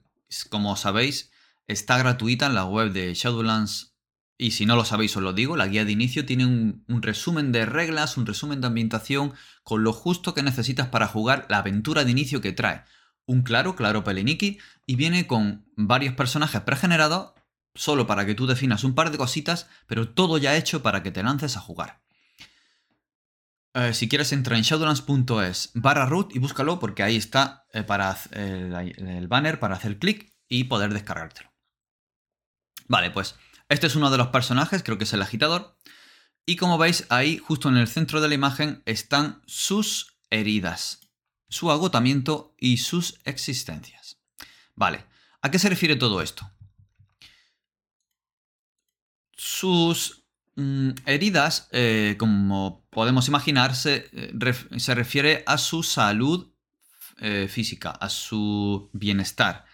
como 0.50 0.76
sabéis 0.76 1.32
está 1.66 1.98
gratuita 1.98 2.46
en 2.46 2.54
la 2.54 2.66
web 2.66 2.92
de 2.92 3.14
Shadowlands 3.14 3.97
y 4.38 4.52
si 4.52 4.66
no 4.66 4.76
lo 4.76 4.86
sabéis 4.86 5.18
os 5.18 5.24
lo 5.24 5.34
digo, 5.34 5.58
la 5.58 5.68
guía 5.68 5.84
de 5.84 5.92
inicio 5.92 6.26
tiene 6.26 6.46
un, 6.46 7.02
resumen 7.02 7.52
de 7.52 7.66
reglas, 7.66 8.18
un 8.18 8.28
resumen 8.28 8.62
de 8.62 8.68
ambientación, 8.68 9.34
con 9.64 9.84
lo 9.84 9.94
justo 9.94 10.34
que 10.36 10.44
necesitas 10.44 10.88
para 10.90 11.08
jugar 11.08 11.48
la 11.50 11.60
aventura 11.60 12.06
de 12.06 12.12
inicio 12.12 12.40
que 12.40 12.54
trae. 12.54 12.84
Un 13.26 13.42
claro, 13.42 13.76
claro 13.76 14.04
Peleniki, 14.04 14.60
y 14.86 14.96
viene 14.96 15.26
con 15.26 15.66
varios 15.76 16.14
personajes 16.14 16.62
pregenerados, 16.62 17.34
solo 17.74 18.06
para 18.06 18.26
que 18.26 18.36
tú 18.36 18.46
definas 18.46 18.84
un 18.84 18.94
par 18.94 19.10
de 19.10 19.18
cositas, 19.18 19.68
pero 19.88 20.10
todo 20.10 20.38
ya 20.38 20.56
hecho 20.56 20.84
para 20.84 21.02
que 21.02 21.12
te 21.12 21.24
lances 21.24 21.58
a 21.58 21.62
jugar. 21.62 22.02
Eh, 23.74 23.94
si 23.94 24.08
quieres 24.08 24.32
entra 24.32 24.56
en 24.56 24.64
shadowlands.es 24.64 25.72
barra 25.74 26.06
root 26.06 26.36
y 26.36 26.40
búscalo 26.40 26.80
porque 26.80 27.04
ahí 27.04 27.16
está 27.16 27.66
eh, 27.74 27.84
para 27.84 28.18
el 28.32 29.28
banner 29.28 29.60
para 29.60 29.76
hacer 29.76 30.00
clic 30.00 30.32
y 30.48 30.66
poder 30.66 30.94
descargártelo. 30.94 31.52
Vale, 32.88 33.12
pues 33.12 33.36
este 33.70 33.88
es 33.88 33.96
uno 33.96 34.10
de 34.10 34.18
los 34.18 34.28
personajes, 34.28 34.84
creo 34.84 34.98
que 34.98 35.04
es 35.04 35.14
el 35.14 35.22
agitador. 35.22 35.78
Y 36.46 36.56
como 36.56 36.78
veis, 36.78 37.06
ahí 37.10 37.38
justo 37.38 37.68
en 37.68 37.78
el 37.78 37.88
centro 37.88 38.22
de 38.22 38.30
la 38.30 38.36
imagen 38.36 38.82
están 38.86 39.42
sus 39.46 40.18
heridas, 40.30 41.02
su 41.50 41.72
agotamiento 41.72 42.56
y 42.58 42.78
sus 42.78 43.20
existencias. 43.26 44.22
Vale, 44.76 45.04
¿a 45.42 45.52
qué 45.52 45.60
se 45.60 45.70
refiere 45.70 45.98
todo 45.98 46.22
esto? 46.22 46.50
Sus 49.34 50.24
mm, 50.56 50.92
heridas, 51.06 51.68
eh, 51.72 52.16
como 52.18 52.88
podemos 52.90 53.28
imaginar, 53.28 53.76
se, 53.76 54.10
eh, 54.14 54.32
refiere 54.96 55.44
a 55.46 55.58
su 55.58 55.84
salud 55.84 56.54
eh, 57.20 57.48
física, 57.50 57.92
a 57.92 58.10
su 58.10 58.90
bienestar, 58.94 59.66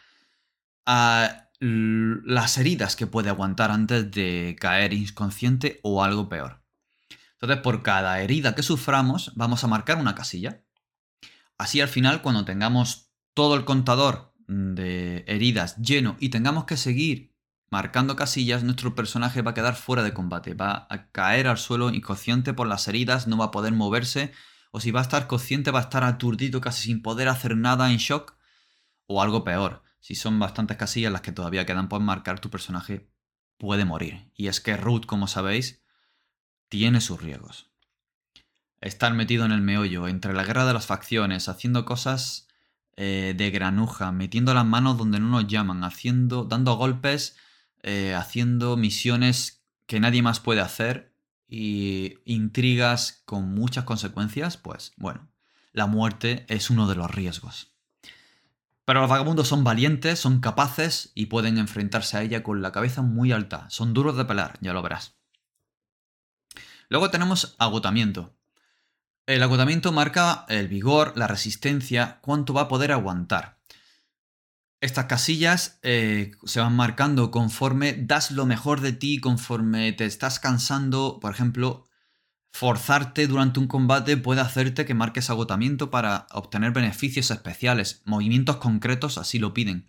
a 0.86 1.50
las 1.60 2.58
heridas 2.58 2.96
que 2.96 3.08
puede 3.08 3.30
aguantar 3.30 3.72
antes 3.72 4.12
de 4.12 4.56
caer 4.60 4.94
inconsciente 4.94 5.80
o 5.84 6.04
algo 6.04 6.28
peor. 6.28 6.62
Entonces, 7.34 7.62
por 7.62 7.84
cada 7.84 8.22
herida 8.22 8.56
que 8.56 8.64
suframos, 8.64 9.32
vamos 9.36 9.64
a 9.64 9.68
marcar 9.68 9.98
una 9.98 10.16
casilla. 10.16 10.64
Así 11.58 11.82
al 11.82 11.88
final, 11.88 12.22
cuando 12.22 12.46
tengamos 12.46 13.12
todo 13.34 13.56
el 13.56 13.66
contador 13.66 14.34
de 14.48 15.24
heridas 15.28 15.78
lleno 15.78 16.18
y 16.20 16.30
tengamos 16.30 16.66
que 16.66 16.78
seguir 16.78 17.34
marcando 17.70 18.16
casillas, 18.16 18.64
nuestro 18.64 18.94
personaje 18.94 19.42
va 19.42 19.52
a 19.52 19.54
quedar 19.54 19.76
fuera 19.76 20.04
de 20.04 20.14
combate, 20.14 20.54
va 20.54 20.88
a 20.90 21.10
caer 21.12 21.48
al 21.48 21.58
suelo 21.58 21.90
inconsciente 21.90 22.54
por 22.54 22.68
las 22.68 22.88
heridas, 22.88 23.28
no 23.28 23.38
va 23.38 23.46
a 23.46 23.52
poder 23.52 23.74
moverse, 23.74 24.32
o 24.72 24.80
si 24.80 24.92
va 24.92 25.00
a 25.00 25.04
estar 25.04 25.28
consciente 25.28 25.72
va 25.72 25.80
a 25.80 25.84
estar 25.84 26.04
aturdido 26.04 26.62
casi 26.62 26.84
sin 26.84 27.02
poder 27.02 27.30
hacer 27.30 27.58
nada 27.58 27.92
en 27.92 27.98
shock, 27.98 28.36
o 29.08 29.22
algo 29.22 29.44
peor 29.44 29.84
si 30.04 30.16
son 30.16 30.38
bastantes 30.38 30.76
casillas 30.76 31.14
las 31.14 31.22
que 31.22 31.32
todavía 31.32 31.66
quedan 31.66 31.88
por 31.88 32.02
marcar, 32.02 32.42
tu 32.42 32.50
personaje 32.50 33.10
puede 33.58 33.86
morir. 33.86 34.30
Y 34.36 34.48
es 34.48 34.60
que 34.60 34.76
Root, 34.76 35.06
como 35.06 35.28
sabéis, 35.28 35.82
tiene 36.68 37.00
sus 37.00 37.22
riesgos. 37.22 37.72
Estar 38.82 39.14
metido 39.14 39.46
en 39.46 39.54
el 39.54 39.62
meollo, 39.62 40.10
entre 40.10 40.34
la 40.34 40.44
guerra 40.44 40.66
de 40.66 40.74
las 40.74 40.88
facciones, 40.88 41.48
haciendo 41.48 41.86
cosas 41.86 42.50
eh, 42.98 43.34
de 43.38 43.50
granuja, 43.50 44.12
metiendo 44.12 44.54
las 44.54 44.66
manos 44.66 44.98
donde 44.98 45.22
no 45.22 45.30
nos 45.30 45.48
llaman, 45.48 45.86
haciendo, 45.86 46.44
dando 46.44 46.76
golpes, 46.76 47.38
eh, 47.82 48.14
haciendo 48.14 48.76
misiones 48.76 49.64
que 49.86 50.02
nadie 50.02 50.22
más 50.22 50.42
puede 50.42 50.60
hacer 50.60 51.16
y 51.48 52.16
intrigas 52.26 53.24
con 53.24 53.56
muchas 53.56 53.86
consecuencias, 53.86 54.58
pues 54.58 54.92
bueno, 54.98 55.30
la 55.72 55.88
muerte 55.88 56.46
es 56.50 56.70
uno 56.70 56.90
de 56.90 56.96
los 56.96 57.10
riesgos. 57.10 57.73
Pero 58.86 59.02
los 59.02 59.10
vagabundos 59.10 59.48
son 59.48 59.64
valientes, 59.64 60.20
son 60.20 60.42
capaces 60.42 61.12
y 61.16 61.28
pueden 61.28 61.58
enfrentarse 61.58 62.18
a 62.18 62.22
ella 62.22 62.44
con 62.44 62.62
la 62.62 62.72
cabeza 62.72 63.02
muy 63.02 63.32
alta. 63.32 63.70
Son 63.70 63.94
duros 63.94 64.18
de 64.18 64.26
pelar, 64.26 64.58
ya 64.62 64.74
lo 64.74 64.82
verás. 64.82 65.16
Luego 66.90 67.10
tenemos 67.10 67.56
agotamiento. 67.60 68.36
El 69.26 69.42
agotamiento 69.42 69.94
marca 69.94 70.46
el 70.50 70.68
vigor, 70.68 71.14
la 71.16 71.28
resistencia, 71.28 72.20
cuánto 72.22 72.54
va 72.54 72.64
a 72.64 72.68
poder 72.68 72.92
aguantar. 72.92 73.58
Estas 74.82 75.06
casillas 75.06 75.80
eh, 75.82 76.32
se 76.44 76.60
van 76.60 76.76
marcando 76.76 77.32
conforme 77.32 77.94
das 77.94 78.32
lo 78.32 78.46
mejor 78.46 78.82
de 78.82 78.92
ti, 78.92 79.20
conforme 79.20 79.94
te 79.94 80.04
estás 80.04 80.40
cansando. 80.40 81.20
Por 81.22 81.32
ejemplo, 81.32 81.86
Forzarte 82.56 83.26
durante 83.26 83.60
un 83.60 83.66
combate 83.66 84.16
puede 84.16 84.40
hacerte 84.40 84.86
que 84.86 84.94
marques 84.94 85.32
agotamiento 85.32 85.90
para 85.90 86.28
obtener 86.30 86.72
beneficios 86.72 87.32
especiales. 87.32 88.04
Movimientos 88.06 88.58
concretos 88.58 89.18
así 89.18 89.40
lo 89.40 89.56
piden. 89.56 89.88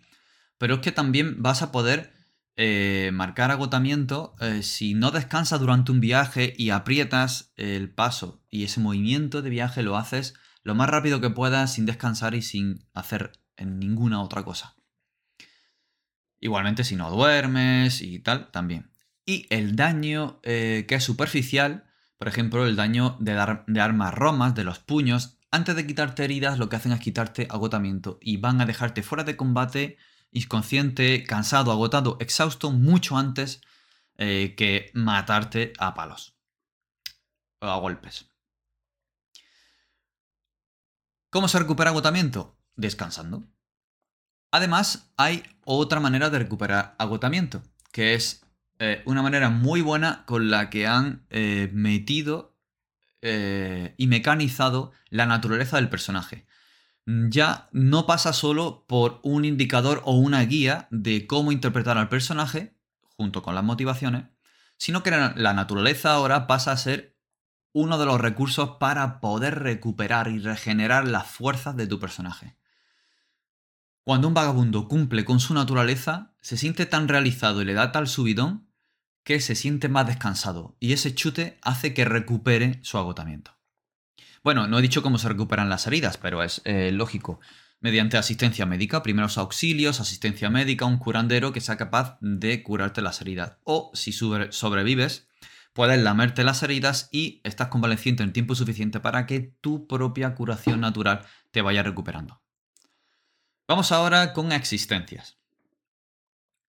Pero 0.57 0.75
es 0.75 0.79
que 0.81 0.91
también 0.91 1.43
vas 1.43 1.61
a 1.61 1.71
poder 1.71 2.11
eh, 2.55 3.11
marcar 3.13 3.51
agotamiento 3.51 4.35
eh, 4.39 4.63
si 4.63 4.95
no 4.95 5.11
descansas 5.11 5.59
durante 5.59 5.91
un 5.91 5.99
viaje 5.99 6.55
y 6.57 6.71
aprietas 6.71 7.53
el 7.55 7.91
paso 7.91 8.41
y 8.49 8.63
ese 8.63 8.79
movimiento 8.79 9.43
de 9.43 9.51
viaje 9.51 9.83
lo 9.83 9.95
haces 9.95 10.33
lo 10.63 10.73
más 10.73 10.89
rápido 10.89 11.21
que 11.21 11.29
puedas 11.29 11.71
sin 11.73 11.85
descansar 11.85 12.33
y 12.33 12.41
sin 12.41 12.87
hacer 12.95 13.33
ninguna 13.63 14.23
otra 14.23 14.43
cosa. 14.43 14.75
Igualmente 16.39 16.83
si 16.83 16.95
no 16.95 17.11
duermes 17.11 18.01
y 18.01 18.17
tal, 18.19 18.49
también. 18.49 18.89
Y 19.23 19.45
el 19.51 19.75
daño 19.75 20.39
eh, 20.41 20.85
que 20.87 20.95
es 20.95 21.03
superficial 21.03 21.91
por 22.17 22.27
ejemplo, 22.27 22.65
el 22.65 22.75
daño 22.75 23.17
de, 23.19 23.33
de 23.67 23.81
armas 23.81 24.13
romas, 24.13 24.55
de 24.55 24.63
los 24.63 24.79
puños, 24.79 25.37
antes 25.51 25.75
de 25.75 25.87
quitarte 25.87 26.23
heridas, 26.23 26.59
lo 26.59 26.69
que 26.69 26.75
hacen 26.75 26.91
es 26.91 26.99
quitarte 26.99 27.47
agotamiento 27.49 28.17
y 28.21 28.37
van 28.37 28.61
a 28.61 28.65
dejarte 28.65 29.03
fuera 29.03 29.23
de 29.23 29.37
combate, 29.37 29.97
inconsciente, 30.31 31.23
cansado, 31.23 31.71
agotado, 31.71 32.17
exhausto, 32.19 32.71
mucho 32.71 33.17
antes 33.17 33.61
eh, 34.17 34.53
que 34.57 34.91
matarte 34.93 35.73
a 35.77 35.93
palos 35.93 36.37
o 37.61 37.67
a 37.67 37.77
golpes. 37.77 38.29
¿Cómo 41.29 41.47
se 41.47 41.59
recupera 41.59 41.89
agotamiento? 41.89 42.57
Descansando. 42.75 43.43
Además, 44.51 45.11
hay 45.17 45.43
otra 45.65 45.99
manera 45.99 46.29
de 46.29 46.39
recuperar 46.39 46.95
agotamiento, 46.97 47.61
que 47.91 48.13
es 48.13 48.44
eh, 48.79 49.01
una 49.05 49.21
manera 49.21 49.49
muy 49.49 49.81
buena 49.81 50.25
con 50.25 50.49
la 50.49 50.69
que 50.69 50.85
han 50.85 51.25
eh, 51.29 51.69
metido 51.73 52.57
eh, 53.21 53.95
y 53.97 54.07
mecanizado 54.07 54.91
la 55.09 55.25
naturaleza 55.25 55.77
del 55.77 55.89
personaje. 55.89 56.45
Ya 57.05 57.69
no 57.71 58.05
pasa 58.05 58.33
solo 58.33 58.85
por 58.87 59.19
un 59.23 59.45
indicador 59.45 60.01
o 60.05 60.17
una 60.17 60.43
guía 60.43 60.87
de 60.91 61.27
cómo 61.27 61.51
interpretar 61.51 61.97
al 61.97 62.09
personaje, 62.09 62.75
junto 63.15 63.43
con 63.43 63.55
las 63.55 63.63
motivaciones, 63.63 64.25
sino 64.77 65.03
que 65.03 65.11
la 65.11 65.53
naturaleza 65.53 66.11
ahora 66.11 66.47
pasa 66.47 66.71
a 66.71 66.77
ser 66.77 67.15
uno 67.71 67.97
de 67.97 68.05
los 68.05 68.19
recursos 68.19 68.77
para 68.79 69.19
poder 69.19 69.59
recuperar 69.59 70.29
y 70.29 70.39
regenerar 70.39 71.07
las 71.07 71.27
fuerzas 71.27 71.75
de 71.75 71.87
tu 71.87 71.99
personaje. 71.99 72.57
Cuando 74.05 74.27
un 74.27 74.33
vagabundo 74.33 74.87
cumple 74.87 75.25
con 75.25 75.39
su 75.39 75.53
naturaleza, 75.53 76.34
se 76.45 76.57
siente 76.57 76.85
tan 76.85 77.07
realizado 77.07 77.63
y 77.63 77.65
le 77.65 77.73
da 77.73 77.91
tal 77.91 78.07
subidón 78.07 78.69
que 79.23 79.39
se 79.39 79.55
siente 79.55 79.89
más 79.89 80.05
descansado 80.05 80.77
y 80.79 80.93
ese 80.93 81.15
chute 81.15 81.57
hace 81.63 81.95
que 81.95 82.05
recupere 82.05 82.77
su 82.83 82.99
agotamiento. 82.99 83.57
Bueno, 84.43 84.67
no 84.67 84.77
he 84.77 84.83
dicho 84.83 85.01
cómo 85.01 85.17
se 85.17 85.27
recuperan 85.27 85.69
las 85.69 85.87
heridas, 85.87 86.19
pero 86.19 86.43
es 86.43 86.61
eh, 86.65 86.91
lógico. 86.91 87.39
Mediante 87.79 88.17
asistencia 88.17 88.67
médica, 88.67 89.01
primeros 89.01 89.39
auxilios, 89.39 89.99
asistencia 89.99 90.51
médica, 90.51 90.85
un 90.85 90.99
curandero 90.99 91.51
que 91.51 91.61
sea 91.61 91.77
capaz 91.77 92.19
de 92.21 92.61
curarte 92.61 93.01
las 93.01 93.21
heridas. 93.21 93.57
O 93.63 93.89
si 93.95 94.11
sobrevives, 94.11 95.27
puedes 95.73 95.99
lamerte 95.99 96.43
las 96.43 96.61
heridas 96.61 97.09
y 97.11 97.41
estás 97.43 97.69
convaleciente 97.69 98.21
en 98.21 98.33
tiempo 98.33 98.53
suficiente 98.53 98.99
para 98.99 99.25
que 99.25 99.55
tu 99.61 99.87
propia 99.87 100.35
curación 100.35 100.79
natural 100.79 101.25
te 101.49 101.63
vaya 101.63 101.81
recuperando. 101.81 102.43
Vamos 103.67 103.91
ahora 103.91 104.31
con 104.33 104.51
existencias. 104.51 105.39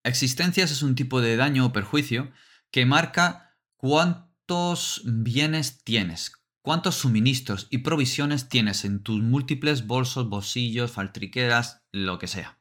Existencias 0.06 0.70
es 0.70 0.82
un 0.82 0.94
tipo 0.94 1.20
de 1.20 1.36
daño 1.36 1.66
o 1.66 1.72
perjuicio 1.72 2.30
que 2.70 2.86
marca 2.86 3.58
cuántos 3.76 5.02
bienes 5.04 5.82
tienes, 5.82 6.30
cuántos 6.62 6.94
suministros 6.94 7.66
y 7.70 7.78
provisiones 7.78 8.48
tienes 8.48 8.84
en 8.84 9.02
tus 9.02 9.20
múltiples 9.20 9.88
bolsos, 9.88 10.28
bolsillos, 10.28 10.92
faltriqueras, 10.92 11.82
lo 11.90 12.20
que 12.20 12.28
sea. 12.28 12.60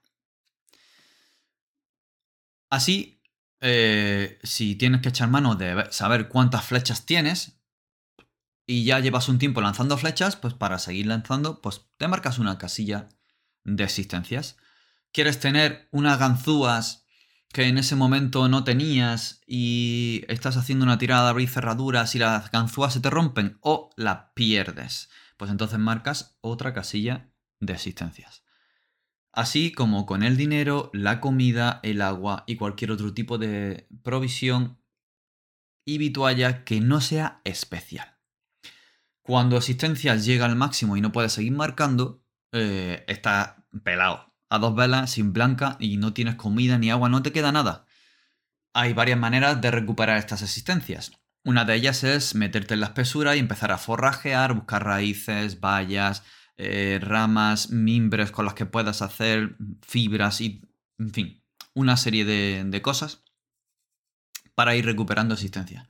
Así, 2.71 3.21
eh, 3.61 4.39
si 4.41 4.73
tienes 4.73 5.01
que 5.01 5.09
echar 5.09 5.29
mano 5.29 5.53
de 5.53 5.85
saber 5.91 6.29
cuántas 6.29 6.65
flechas 6.65 7.05
tienes 7.05 7.61
y 8.65 8.85
ya 8.85 8.99
llevas 8.99 9.29
un 9.29 9.37
tiempo 9.37 9.61
lanzando 9.61 9.99
flechas, 9.99 10.35
pues 10.35 10.55
para 10.55 10.79
seguir 10.79 11.05
lanzando, 11.05 11.61
pues 11.61 11.85
te 11.97 12.07
marcas 12.07 12.39
una 12.39 12.57
casilla 12.57 13.07
de 13.63 13.83
existencias. 13.83 14.57
¿Quieres 15.11 15.39
tener 15.39 15.87
unas 15.91 16.17
ganzúas 16.17 17.04
que 17.55 17.69
en 17.69 17.77
ese 17.77 17.95
momento 17.95 18.49
no 18.49 18.65
tenías 18.65 19.39
y 19.47 20.25
estás 20.27 20.57
haciendo 20.57 20.83
una 20.83 20.97
tirada 20.97 21.23
de 21.23 21.29
abrir 21.29 21.47
cerraduras 21.47 22.13
y 22.13 22.19
las 22.19 22.51
ganzúas 22.51 22.91
se 22.91 22.99
te 22.99 23.09
rompen 23.09 23.59
o 23.61 23.91
la 23.95 24.33
pierdes, 24.33 25.09
pues 25.37 25.49
entonces 25.49 25.79
marcas 25.79 26.37
otra 26.41 26.73
casilla 26.73 27.31
de 27.61 27.71
existencias. 27.71 28.43
Así 29.31 29.71
como 29.71 30.05
con 30.05 30.21
el 30.21 30.35
dinero, 30.35 30.89
la 30.91 31.21
comida, 31.21 31.79
el 31.81 32.01
agua 32.01 32.43
y 32.45 32.57
cualquier 32.57 32.91
otro 32.91 33.13
tipo 33.13 33.37
de 33.37 33.87
provisión 34.03 34.77
y 35.85 35.97
vitualla 35.97 36.65
que 36.65 36.81
no 36.81 36.99
sea 36.99 37.39
especial. 37.45 38.17
Cuando 39.21 39.55
existencias 39.55 40.25
llega 40.25 40.43
al 40.43 40.57
máximo 40.57 40.97
y 40.97 41.01
no 41.01 41.13
puedes 41.13 41.31
seguir 41.31 41.53
marcando, 41.53 42.21
eh, 42.51 43.05
está 43.07 43.65
pelado 43.81 44.24
a 44.49 44.59
dos 44.59 44.75
velas, 44.75 45.11
sin 45.11 45.33
blanca 45.33 45.77
y 45.79 45.97
no 45.97 46.13
tienes 46.13 46.35
comida 46.35 46.77
ni 46.77 46.91
agua, 46.91 47.09
no 47.09 47.21
te 47.21 47.31
queda 47.31 47.51
nada. 47.51 47.85
Hay 48.73 48.93
varias 48.93 49.17
maneras 49.17 49.61
de 49.61 49.71
recuperar 49.71 50.17
estas 50.17 50.41
existencias. 50.41 51.11
Una 51.43 51.63
de 51.63 51.75
ellas 51.75 52.03
es 52.03 52.35
meterte 52.35 52.73
en 52.73 52.81
la 52.81 52.87
espesura 52.87 53.35
y 53.35 53.39
empezar 53.39 53.71
a 53.71 53.77
forrajear, 53.77 54.53
buscar 54.53 54.83
raíces, 54.83 55.59
bayas, 55.59 56.23
eh, 56.57 56.99
ramas, 57.01 57.69
mimbres 57.69 58.31
con 58.31 58.45
las 58.45 58.53
que 58.53 58.65
puedas 58.65 59.01
hacer 59.01 59.55
fibras 59.81 60.41
y, 60.41 60.61
en 60.97 61.13
fin, 61.13 61.43
una 61.73 61.97
serie 61.97 62.25
de, 62.25 62.63
de 62.65 62.81
cosas 62.81 63.23
para 64.55 64.75
ir 64.75 64.85
recuperando 64.85 65.33
existencia. 65.33 65.87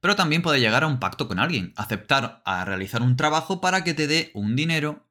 Pero 0.00 0.16
también 0.16 0.42
puede 0.42 0.60
llegar 0.60 0.84
a 0.84 0.86
un 0.86 1.00
pacto 1.00 1.28
con 1.28 1.38
alguien, 1.38 1.72
aceptar 1.76 2.42
a 2.44 2.64
realizar 2.64 3.02
un 3.02 3.16
trabajo 3.16 3.60
para 3.60 3.84
que 3.84 3.94
te 3.94 4.06
dé 4.06 4.30
un 4.34 4.56
dinero 4.56 5.07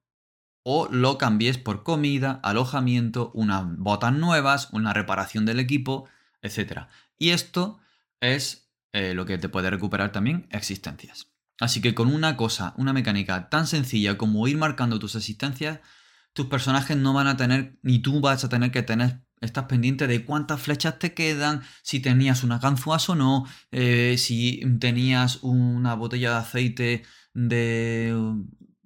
o 0.69 0.89
lo 0.91 1.17
cambies 1.17 1.57
por 1.57 1.83
comida, 1.83 2.41
alojamiento, 2.43 3.31
unas 3.33 3.63
botas 3.77 4.11
nuevas, 4.11 4.67
una 4.73 4.91
reparación 4.91 5.45
del 5.45 5.61
equipo, 5.61 6.09
etc. 6.41 6.87
Y 7.17 7.29
esto 7.29 7.79
es 8.19 8.69
eh, 8.91 9.13
lo 9.13 9.25
que 9.25 9.37
te 9.37 9.47
puede 9.47 9.69
recuperar 9.69 10.11
también 10.11 10.45
existencias. 10.51 11.31
Así 11.57 11.79
que 11.79 11.95
con 11.95 12.13
una 12.13 12.35
cosa, 12.35 12.73
una 12.75 12.91
mecánica 12.91 13.47
tan 13.47 13.65
sencilla 13.65 14.17
como 14.17 14.45
ir 14.49 14.57
marcando 14.57 14.99
tus 14.99 15.15
existencias, 15.15 15.79
tus 16.33 16.47
personajes 16.47 16.97
no 16.97 17.13
van 17.13 17.27
a 17.27 17.37
tener, 17.37 17.79
ni 17.81 17.99
tú 17.99 18.19
vas 18.19 18.43
a 18.43 18.49
tener 18.49 18.71
que 18.71 18.83
tener, 18.83 19.21
estás 19.39 19.67
pendiente 19.67 20.05
de 20.05 20.25
cuántas 20.25 20.61
flechas 20.61 20.99
te 20.99 21.13
quedan, 21.13 21.61
si 21.81 22.01
tenías 22.01 22.43
una 22.43 22.59
ganzúas 22.59 23.07
o 23.07 23.15
no, 23.15 23.45
eh, 23.71 24.17
si 24.17 24.61
tenías 24.81 25.39
una 25.43 25.93
botella 25.93 26.31
de 26.31 26.37
aceite 26.37 27.03
de 27.33 28.13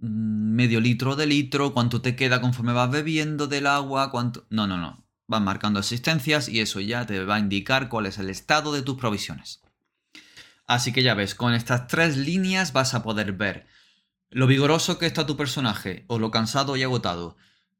medio 0.02 0.82
litro 0.82 1.16
de 1.16 1.28
litro, 1.28 1.74
cuánto 1.74 2.02
te 2.02 2.16
queda 2.16 2.42
conforme 2.42 2.74
vas 2.74 2.90
bebiendo 2.90 3.48
del 3.48 3.68
agua, 3.68 4.12
cuánto... 4.12 4.46
No, 4.50 4.68
no, 4.68 4.78
no. 4.78 5.04
Vas 5.28 5.42
marcando 5.42 5.80
existencias 5.80 6.50
y 6.50 6.60
eso 6.60 6.80
ya 6.80 7.06
te 7.06 7.24
va 7.24 7.36
a 7.36 7.40
indicar 7.40 7.88
cuál 7.88 8.08
es 8.08 8.18
el 8.18 8.30
estado 8.30 8.74
de 8.74 8.82
tus 8.82 8.98
provisiones. 8.98 9.62
Así 10.66 10.92
que 10.92 11.04
ya 11.04 11.14
ves, 11.14 11.36
con 11.36 11.54
estas 11.54 11.88
tres 11.88 12.18
líneas 12.18 12.74
vas 12.74 12.94
a 12.94 13.04
poder 13.04 13.34
ver 13.34 13.68
lo 14.30 14.48
vigoroso 14.48 14.98
que 14.98 15.06
está 15.06 15.26
tu 15.26 15.38
personaje 15.38 16.06
o 16.08 16.18
lo 16.18 16.32
cansado 16.32 16.76
y 16.78 16.84
agotado, 16.84 17.38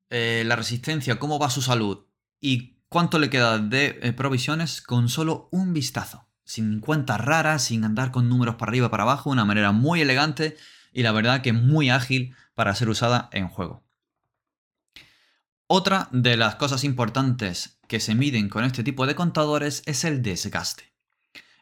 eh, 0.10 0.44
la 0.46 0.56
resistencia, 0.56 1.18
cómo 1.18 1.40
va 1.40 1.50
su 1.50 1.62
salud 1.62 2.06
y 2.40 2.76
cuánto 2.90 3.18
le 3.18 3.30
queda 3.30 3.58
de 3.58 4.00
eh, 4.02 4.14
provisiones 4.14 4.82
con 4.82 5.10
solo 5.10 5.48
un 5.52 5.74
vistazo. 5.74 6.28
Sin 6.44 6.82
cuentas 6.82 7.22
raras, 7.22 7.64
sin 7.64 7.86
andar 7.86 8.12
con 8.12 8.28
números 8.28 8.56
para 8.56 8.70
arriba 8.70 8.88
y 8.88 8.90
para 8.90 9.04
abajo, 9.04 9.30
una 9.30 9.46
manera 9.46 9.72
muy 9.72 10.02
elegante 10.02 10.58
y 10.92 11.04
la 11.04 11.12
verdad 11.12 11.42
que 11.42 11.54
muy 11.54 11.90
ágil 11.90 12.36
para 12.54 12.76
ser 12.76 12.90
usada 12.90 13.30
en 13.32 13.48
juego. 13.48 13.84
Otra 15.68 16.10
de 16.12 16.36
las 16.36 16.56
cosas 16.56 16.84
importantes 16.84 17.80
que 17.88 18.00
se 18.00 18.14
miden 18.14 18.50
con 18.50 18.66
este 18.66 18.84
tipo 18.84 19.08
de 19.08 19.16
contadores 19.16 19.84
es 19.86 20.04
el 20.04 20.22
desgaste. 20.22 20.94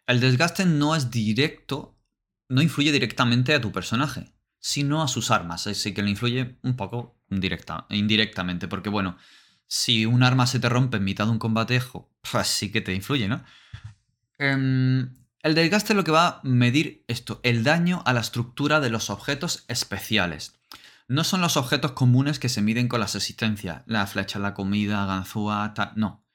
El 0.07 0.19
desgaste 0.19 0.65
no 0.65 0.95
es 0.95 1.11
directo, 1.11 1.95
no 2.47 2.63
influye 2.63 2.91
directamente 2.91 3.53
a 3.53 3.61
tu 3.61 3.71
personaje, 3.71 4.33
sino 4.59 5.03
a 5.03 5.07
sus 5.07 5.29
armas, 5.29 5.67
así 5.67 5.93
que 5.93 6.01
le 6.01 6.09
influye 6.09 6.57
un 6.63 6.75
poco 6.75 7.19
directa, 7.29 7.85
indirectamente, 7.89 8.67
porque 8.67 8.89
bueno, 8.89 9.17
si 9.67 10.07
un 10.07 10.23
arma 10.23 10.47
se 10.47 10.59
te 10.59 10.67
rompe 10.67 10.97
en 10.97 11.03
mitad 11.03 11.25
de 11.25 11.31
un 11.31 11.39
combatejo, 11.39 12.11
pues 12.31 12.47
sí 12.47 12.71
que 12.71 12.81
te 12.81 12.95
influye, 12.95 13.27
¿no? 13.27 13.43
Em, 14.39 15.18
el 15.41 15.55
desgaste 15.55 15.93
es 15.93 15.97
lo 15.97 16.03
que 16.03 16.11
va 16.11 16.27
a 16.27 16.39
medir 16.43 17.05
esto, 17.07 17.39
el 17.43 17.63
daño 17.63 18.03
a 18.05 18.13
la 18.13 18.19
estructura 18.19 18.79
de 18.79 18.89
los 18.89 19.09
objetos 19.09 19.65
especiales. 19.67 20.59
No 21.07 21.23
son 21.23 21.41
los 21.41 21.57
objetos 21.57 21.93
comunes 21.93 22.39
que 22.39 22.49
se 22.49 22.61
miden 22.61 22.87
con 22.87 22.99
las 22.99 23.15
existencias, 23.15 23.83
la 23.85 24.05
flecha, 24.05 24.37
la 24.37 24.53
comida, 24.53 25.05
ganzúa, 25.05 25.73
tal, 25.73 25.93
no. 25.95 26.25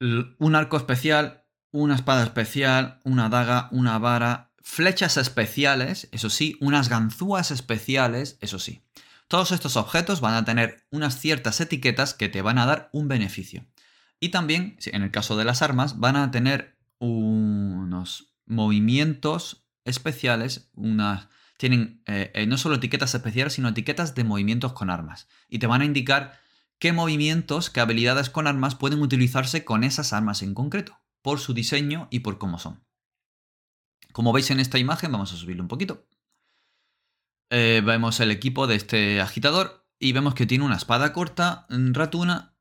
Un 0.00 0.54
arco 0.54 0.76
especial, 0.76 1.44
una 1.70 1.94
espada 1.94 2.22
especial, 2.22 3.00
una 3.02 3.28
daga, 3.28 3.68
una 3.72 3.98
vara, 3.98 4.52
flechas 4.62 5.16
especiales, 5.16 6.08
eso 6.12 6.30
sí, 6.30 6.56
unas 6.60 6.88
ganzúas 6.88 7.50
especiales, 7.50 8.38
eso 8.40 8.58
sí. 8.58 8.84
Todos 9.26 9.52
estos 9.52 9.76
objetos 9.76 10.20
van 10.20 10.34
a 10.34 10.44
tener 10.44 10.86
unas 10.90 11.18
ciertas 11.18 11.60
etiquetas 11.60 12.14
que 12.14 12.28
te 12.28 12.42
van 12.42 12.58
a 12.58 12.66
dar 12.66 12.90
un 12.92 13.08
beneficio. 13.08 13.66
Y 14.20 14.28
también, 14.28 14.76
en 14.84 15.02
el 15.02 15.10
caso 15.10 15.36
de 15.36 15.44
las 15.44 15.62
armas, 15.62 15.98
van 15.98 16.16
a 16.16 16.30
tener 16.30 16.78
unos 17.72 18.34
movimientos 18.46 19.66
especiales, 19.84 20.70
tienen 21.56 22.02
eh, 22.06 22.30
eh, 22.34 22.46
no 22.46 22.58
solo 22.58 22.76
etiquetas 22.76 23.14
especiales, 23.14 23.54
sino 23.54 23.68
etiquetas 23.68 24.14
de 24.14 24.24
movimientos 24.24 24.72
con 24.72 24.90
armas. 24.90 25.28
Y 25.48 25.58
te 25.58 25.66
van 25.66 25.82
a 25.82 25.84
indicar 25.84 26.38
qué 26.78 26.92
movimientos, 26.92 27.70
qué 27.70 27.80
habilidades 27.80 28.30
con 28.30 28.46
armas 28.46 28.74
pueden 28.74 29.00
utilizarse 29.00 29.64
con 29.64 29.84
esas 29.84 30.12
armas 30.12 30.42
en 30.42 30.54
concreto, 30.54 30.98
por 31.22 31.38
su 31.38 31.54
diseño 31.54 32.08
y 32.10 32.20
por 32.20 32.38
cómo 32.38 32.58
son. 32.58 32.84
Como 34.12 34.32
veis 34.32 34.50
en 34.50 34.60
esta 34.60 34.78
imagen, 34.78 35.12
vamos 35.12 35.32
a 35.32 35.36
subirlo 35.36 35.62
un 35.62 35.68
poquito. 35.68 36.06
Eh, 37.50 37.82
vemos 37.84 38.20
el 38.20 38.30
equipo 38.30 38.66
de 38.66 38.76
este 38.76 39.20
agitador 39.20 39.86
y 39.98 40.12
vemos 40.12 40.34
que 40.34 40.46
tiene 40.46 40.64
una 40.64 40.76
espada 40.76 41.12
corta, 41.12 41.66
ratuna, 41.68 42.56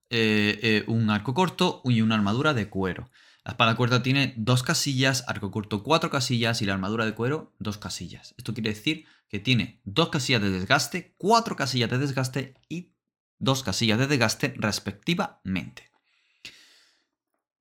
un 0.88 1.10
arco 1.10 1.34
corto 1.34 1.82
y 1.86 2.02
una 2.02 2.16
armadura 2.16 2.54
de 2.54 2.70
cuero. 2.70 3.10
La 3.46 3.52
espada 3.52 3.76
corta 3.76 4.02
tiene 4.02 4.34
dos 4.38 4.64
casillas, 4.64 5.26
arco 5.28 5.52
corto 5.52 5.84
cuatro 5.84 6.10
casillas 6.10 6.62
y 6.62 6.66
la 6.66 6.74
armadura 6.74 7.06
de 7.06 7.14
cuero 7.14 7.54
dos 7.60 7.78
casillas. 7.78 8.34
Esto 8.38 8.54
quiere 8.54 8.70
decir 8.70 9.06
que 9.28 9.40
tiene 9.40 9.82
dos 9.84 10.10
casillas 10.10 10.42
de 10.42 10.50
desgaste, 10.50 11.14
cuatro 11.18 11.58
casillas 11.58 11.90
de 11.90 11.98
desgaste 11.98 12.54
y 12.70 12.94
dos 13.40 13.64
casillas 13.64 14.00
de 14.00 14.08
desgaste 14.08 14.54
respectivamente. 14.58 15.92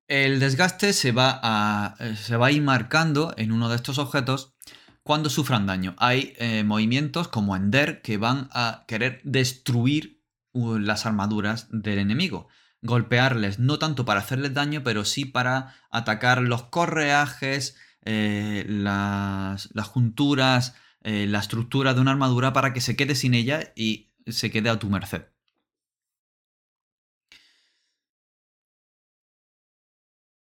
El 0.07 0.39
desgaste 0.39 0.93
se 0.93 1.11
va, 1.11 1.41
a, 1.43 1.97
eh, 1.99 2.17
se 2.17 2.37
va 2.37 2.49
a 2.49 2.53
ir 2.53 2.63
marcando 2.63 3.35
en 3.37 3.51
uno 3.51 3.69
de 3.69 3.77
estos 3.77 3.99
objetos 3.99 4.55
cuando 5.03 5.31
sufran 5.31 5.67
daño. 5.67 5.97
Hay 5.99 6.35
eh, 6.37 6.63
movimientos 6.63 7.27
como 7.27 7.57
Ender 7.57 8.03
que 8.03 8.19
van 8.19 8.49
a 8.53 8.85
querer 8.87 9.21
destruir 9.25 10.23
uh, 10.53 10.79
las 10.79 11.07
armaduras 11.07 11.67
del 11.71 11.99
enemigo 11.99 12.49
golpearles, 12.83 13.59
no 13.59 13.79
tanto 13.79 14.05
para 14.05 14.21
hacerles 14.21 14.55
daño, 14.55 14.83
pero 14.85 15.05
sí 15.05 15.25
para 15.25 15.75
atacar 15.91 16.43
los 16.43 16.65
correajes, 16.65 17.77
eh, 18.05 18.65
las, 18.69 19.69
junturas, 19.85 20.75
eh, 21.03 21.27
la 21.29 21.39
estructura 21.39 21.95
de 21.95 22.01
una 22.01 22.11
armadura 22.11 22.53
para 22.53 22.73
que 22.73 22.81
se 22.81 22.97
quede 22.97 23.15
sin 23.15 23.35
ella 23.35 23.73
y 23.77 24.11
se 24.27 24.51
quede 24.51 24.69
a 24.69 24.79
tu 24.79 24.91
merced. 24.91 25.27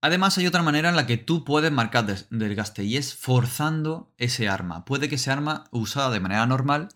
Además 0.04 0.38
hay 0.38 0.48
otra 0.48 0.64
manera 0.64 0.90
en 0.90 0.96
la 0.96 1.06
que 1.06 1.18
tú 1.18 1.44
puedes 1.44 1.72
marcar 1.72 2.06
desgaste 2.32 2.84
y 2.84 2.98
es 2.98 3.14
forzando 3.14 4.12
ese 4.18 4.50
arma. 4.50 4.84
Puede 4.84 5.10
que 5.10 5.16
ese 5.16 5.30
arma 5.30 5.66
usada 5.70 6.10
de 6.10 6.20
manera 6.20 6.46
normal 6.48 6.90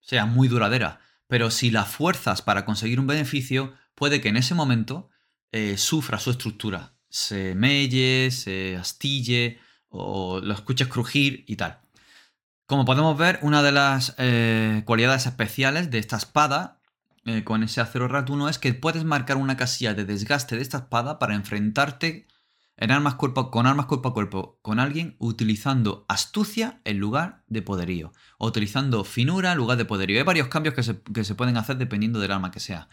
sea 0.00 0.26
muy 0.26 0.48
duradera, 0.48 1.00
pero 1.28 1.52
si 1.52 1.70
la 1.70 1.84
fuerzas 1.84 2.42
para 2.42 2.64
conseguir 2.64 2.98
un 2.98 3.06
beneficio, 3.06 3.74
puede 4.02 4.20
que 4.20 4.30
en 4.30 4.36
ese 4.36 4.56
momento 4.56 5.10
eh, 5.52 5.78
sufra 5.78 6.18
su 6.18 6.32
estructura, 6.32 6.96
se 7.08 7.54
melle, 7.54 8.32
se 8.32 8.76
astille 8.76 9.60
o 9.90 10.40
lo 10.40 10.54
escuches 10.54 10.88
crujir 10.88 11.44
y 11.46 11.54
tal. 11.54 11.78
Como 12.66 12.84
podemos 12.84 13.16
ver, 13.16 13.38
una 13.42 13.62
de 13.62 13.70
las 13.70 14.16
eh, 14.18 14.82
cualidades 14.86 15.26
especiales 15.26 15.92
de 15.92 15.98
esta 15.98 16.16
espada 16.16 16.80
eh, 17.26 17.44
con 17.44 17.62
ese 17.62 17.80
acero 17.80 18.08
ratuno 18.08 18.48
es 18.48 18.58
que 18.58 18.74
puedes 18.74 19.04
marcar 19.04 19.36
una 19.36 19.56
casilla 19.56 19.94
de 19.94 20.04
desgaste 20.04 20.56
de 20.56 20.62
esta 20.62 20.78
espada 20.78 21.20
para 21.20 21.36
enfrentarte 21.36 22.26
en 22.78 22.90
armas 22.90 23.14
cuerpo, 23.14 23.52
con 23.52 23.68
armas 23.68 23.86
cuerpo 23.86 24.08
a 24.08 24.14
cuerpo 24.14 24.58
con 24.62 24.80
alguien 24.80 25.14
utilizando 25.20 26.04
astucia 26.08 26.80
en 26.82 26.98
lugar 26.98 27.44
de 27.46 27.62
poderío, 27.62 28.12
o 28.38 28.48
utilizando 28.48 29.04
finura 29.04 29.52
en 29.52 29.58
lugar 29.58 29.78
de 29.78 29.84
poderío. 29.84 30.18
Hay 30.18 30.24
varios 30.24 30.48
cambios 30.48 30.74
que 30.74 30.82
se, 30.82 31.00
que 31.02 31.22
se 31.22 31.36
pueden 31.36 31.56
hacer 31.56 31.76
dependiendo 31.76 32.18
del 32.18 32.32
arma 32.32 32.50
que 32.50 32.58
sea. 32.58 32.88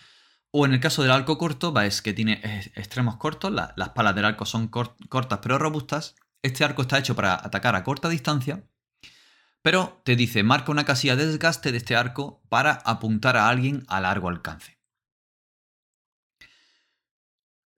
O 0.52 0.66
en 0.66 0.74
el 0.74 0.80
caso 0.80 1.04
del 1.04 1.12
arco 1.12 1.38
corto, 1.38 1.80
es 1.82 2.02
que 2.02 2.14
tiene 2.14 2.42
extremos 2.76 3.18
cortos, 3.18 3.52
las 3.52 3.90
palas 3.90 4.16
del 4.16 4.26
arco 4.26 4.46
son 4.46 4.68
cortas 4.68 5.40
pero 5.42 5.60
robustas. 5.60 6.16
Este 6.42 6.64
arco 6.64 6.82
está 6.82 6.98
hecho 6.98 7.16
para 7.16 7.34
atacar 7.34 7.76
a 7.76 7.84
corta 7.84 8.10
distancia, 8.10 8.64
pero 9.62 10.02
te 10.06 10.16
dice, 10.16 10.42
marca 10.42 10.72
una 10.72 10.86
casilla 10.86 11.16
de 11.16 11.28
desgaste 11.28 11.72
de 11.72 11.78
este 11.78 11.96
arco 11.96 12.42
para 12.50 12.72
apuntar 12.72 13.38
a 13.38 13.50
alguien 13.50 13.84
a 13.88 14.00
largo 14.00 14.30
alcance. 14.30 14.80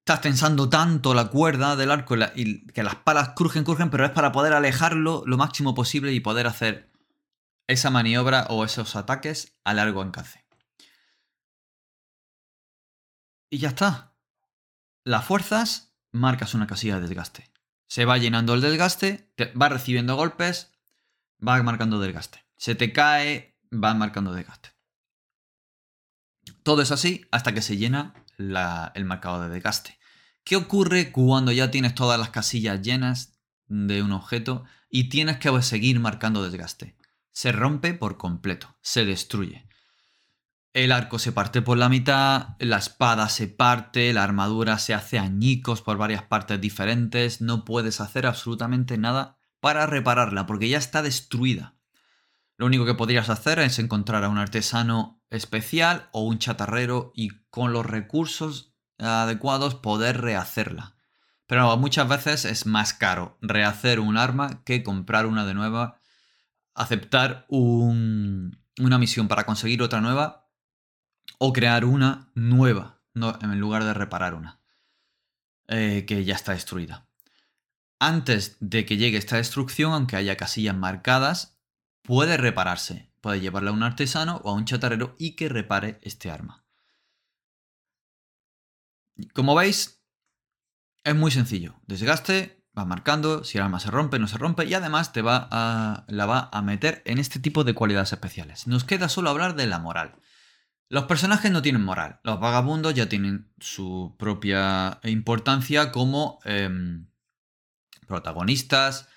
Estás 0.05 0.21
tensando 0.21 0.69
tanto 0.69 1.13
la 1.13 1.27
cuerda 1.27 1.75
del 1.75 1.91
arco 1.91 2.15
y 2.35 2.67
que 2.67 2.83
las 2.83 2.95
palas 2.95 3.29
crujen, 3.35 3.63
crujen, 3.63 3.89
pero 3.89 4.05
es 4.05 4.11
para 4.11 4.31
poder 4.31 4.53
alejarlo 4.53 5.23
lo 5.25 5.37
máximo 5.37 5.75
posible 5.75 6.13
y 6.13 6.19
poder 6.19 6.47
hacer 6.47 6.91
esa 7.67 7.89
maniobra 7.89 8.45
o 8.49 8.63
esos 8.63 8.95
ataques 8.95 9.59
a 9.63 9.73
largo 9.73 10.01
alcance. 10.01 10.40
Y 13.51 13.57
ya 13.57 13.67
está. 13.67 14.15
Las 15.03 15.25
fuerzas, 15.25 15.93
marcas 16.11 16.53
una 16.53 16.67
casilla 16.67 16.95
de 16.95 17.07
desgaste. 17.07 17.51
Se 17.87 18.05
va 18.05 18.17
llenando 18.17 18.53
el 18.53 18.61
desgaste, 18.61 19.29
va 19.61 19.67
recibiendo 19.67 20.15
golpes, 20.15 20.71
va 21.45 21.61
marcando 21.61 21.99
desgaste. 21.99 22.45
Se 22.55 22.75
te 22.75 22.93
cae, 22.93 23.59
va 23.71 23.93
marcando 23.93 24.31
desgaste. 24.31 24.69
Todo 26.63 26.81
es 26.81 26.91
así 26.91 27.27
hasta 27.29 27.53
que 27.53 27.61
se 27.61 27.75
llena 27.75 28.13
el 28.37 29.05
marcador 29.05 29.41
de 29.41 29.53
desgaste. 29.53 29.99
¿Qué 30.45 30.55
ocurre 30.55 31.11
cuando 31.11 31.51
ya 31.51 31.71
tienes 31.71 31.93
todas 31.93 32.17
las 32.17 32.29
casillas 32.29 32.81
llenas 32.81 33.37
de 33.67 34.01
un 34.01 34.13
objeto 34.13 34.63
y 34.89 35.09
tienes 35.09 35.39
que 35.39 35.61
seguir 35.61 35.99
marcando 35.99 36.41
desgaste? 36.41 36.95
Se 37.33 37.51
rompe 37.51 37.93
por 37.93 38.17
completo, 38.17 38.77
se 38.81 39.03
destruye. 39.03 39.67
El 40.73 40.93
arco 40.93 41.19
se 41.19 41.33
parte 41.33 41.61
por 41.61 41.77
la 41.77 41.89
mitad, 41.89 42.55
la 42.59 42.77
espada 42.77 43.27
se 43.27 43.47
parte, 43.47 44.13
la 44.13 44.23
armadura 44.23 44.79
se 44.79 44.93
hace 44.93 45.19
añicos 45.19 45.81
por 45.81 45.97
varias 45.97 46.23
partes 46.23 46.61
diferentes, 46.61 47.41
no 47.41 47.65
puedes 47.65 47.99
hacer 47.99 48.25
absolutamente 48.25 48.97
nada 48.97 49.37
para 49.59 49.85
repararla 49.85 50.45
porque 50.45 50.69
ya 50.69 50.77
está 50.77 51.01
destruida. 51.01 51.75
Lo 52.57 52.67
único 52.67 52.85
que 52.85 52.93
podrías 52.93 53.29
hacer 53.29 53.59
es 53.59 53.79
encontrar 53.79 54.23
a 54.23 54.29
un 54.29 54.37
artesano 54.37 55.21
especial 55.29 56.07
o 56.13 56.21
un 56.21 56.39
chatarrero 56.39 57.11
y 57.15 57.31
con 57.49 57.73
los 57.73 57.85
recursos 57.85 58.73
adecuados 58.97 59.75
poder 59.75 60.21
rehacerla. 60.21 60.95
Pero 61.47 61.75
muchas 61.75 62.07
veces 62.07 62.45
es 62.45 62.65
más 62.65 62.93
caro 62.93 63.37
rehacer 63.41 63.99
un 63.99 64.15
arma 64.15 64.63
que 64.63 64.83
comprar 64.83 65.25
una 65.25 65.45
de 65.45 65.53
nueva, 65.53 65.99
aceptar 66.73 67.45
una 67.49 68.97
misión 68.99 69.27
para 69.27 69.45
conseguir 69.45 69.81
otra 69.81 69.99
nueva 69.99 70.40
o 71.37 71.53
crear 71.53 71.85
una 71.85 72.31
nueva 72.35 73.01
en 73.15 73.59
lugar 73.59 73.83
de 73.83 73.93
reparar 73.93 74.33
una 74.33 74.61
eh, 75.67 76.05
que 76.07 76.23
ya 76.25 76.35
está 76.35 76.53
destruida. 76.53 77.07
Antes 77.99 78.57
de 78.59 78.85
que 78.85 78.97
llegue 78.97 79.17
esta 79.17 79.37
destrucción, 79.37 79.93
aunque 79.93 80.15
haya 80.15 80.35
casillas 80.35 80.75
marcadas, 80.75 81.59
puede 82.01 82.37
repararse. 82.37 83.11
Puede 83.21 83.39
llevarla 83.39 83.69
a 83.69 83.73
un 83.73 83.83
artesano 83.83 84.41
o 84.43 84.49
a 84.49 84.53
un 84.53 84.65
chatarrero 84.65 85.15
y 85.19 85.35
que 85.35 85.49
repare 85.49 85.99
este 86.01 86.31
arma. 86.31 86.65
Como 89.33 89.53
veis, 89.53 90.03
es 91.03 91.15
muy 91.15 91.29
sencillo. 91.31 91.75
Desgaste, 91.85 92.65
va 92.77 92.85
marcando 92.85 93.43
si 93.43 93.57
el 93.57 93.63
arma 93.63 93.79
se 93.79 93.91
rompe, 93.91 94.19
no 94.19 94.27
se 94.27 94.37
rompe 94.37 94.65
y 94.65 94.73
además 94.73 95.13
te 95.13 95.21
va 95.21 95.47
a, 95.51 96.05
la 96.07 96.25
va 96.25 96.49
a 96.51 96.61
meter 96.61 97.01
en 97.05 97.19
este 97.19 97.39
tipo 97.39 97.63
de 97.63 97.75
cualidades 97.75 98.13
especiales. 98.13 98.67
Nos 98.67 98.83
queda 98.83 99.09
solo 99.09 99.29
hablar 99.29 99.55
de 99.55 99.67
la 99.67 99.79
moral. 99.79 100.15
Los 100.91 101.05
personajes 101.05 101.49
no 101.49 101.61
tienen 101.61 101.85
moral. 101.85 102.19
Los 102.21 102.41
vagabundos 102.41 102.93
ya 102.93 103.07
tienen 103.07 103.49
su 103.61 104.13
propia 104.19 104.99
importancia 105.05 105.89
como 105.89 106.39
em, 106.43 107.07
protagonistas, 108.07 109.07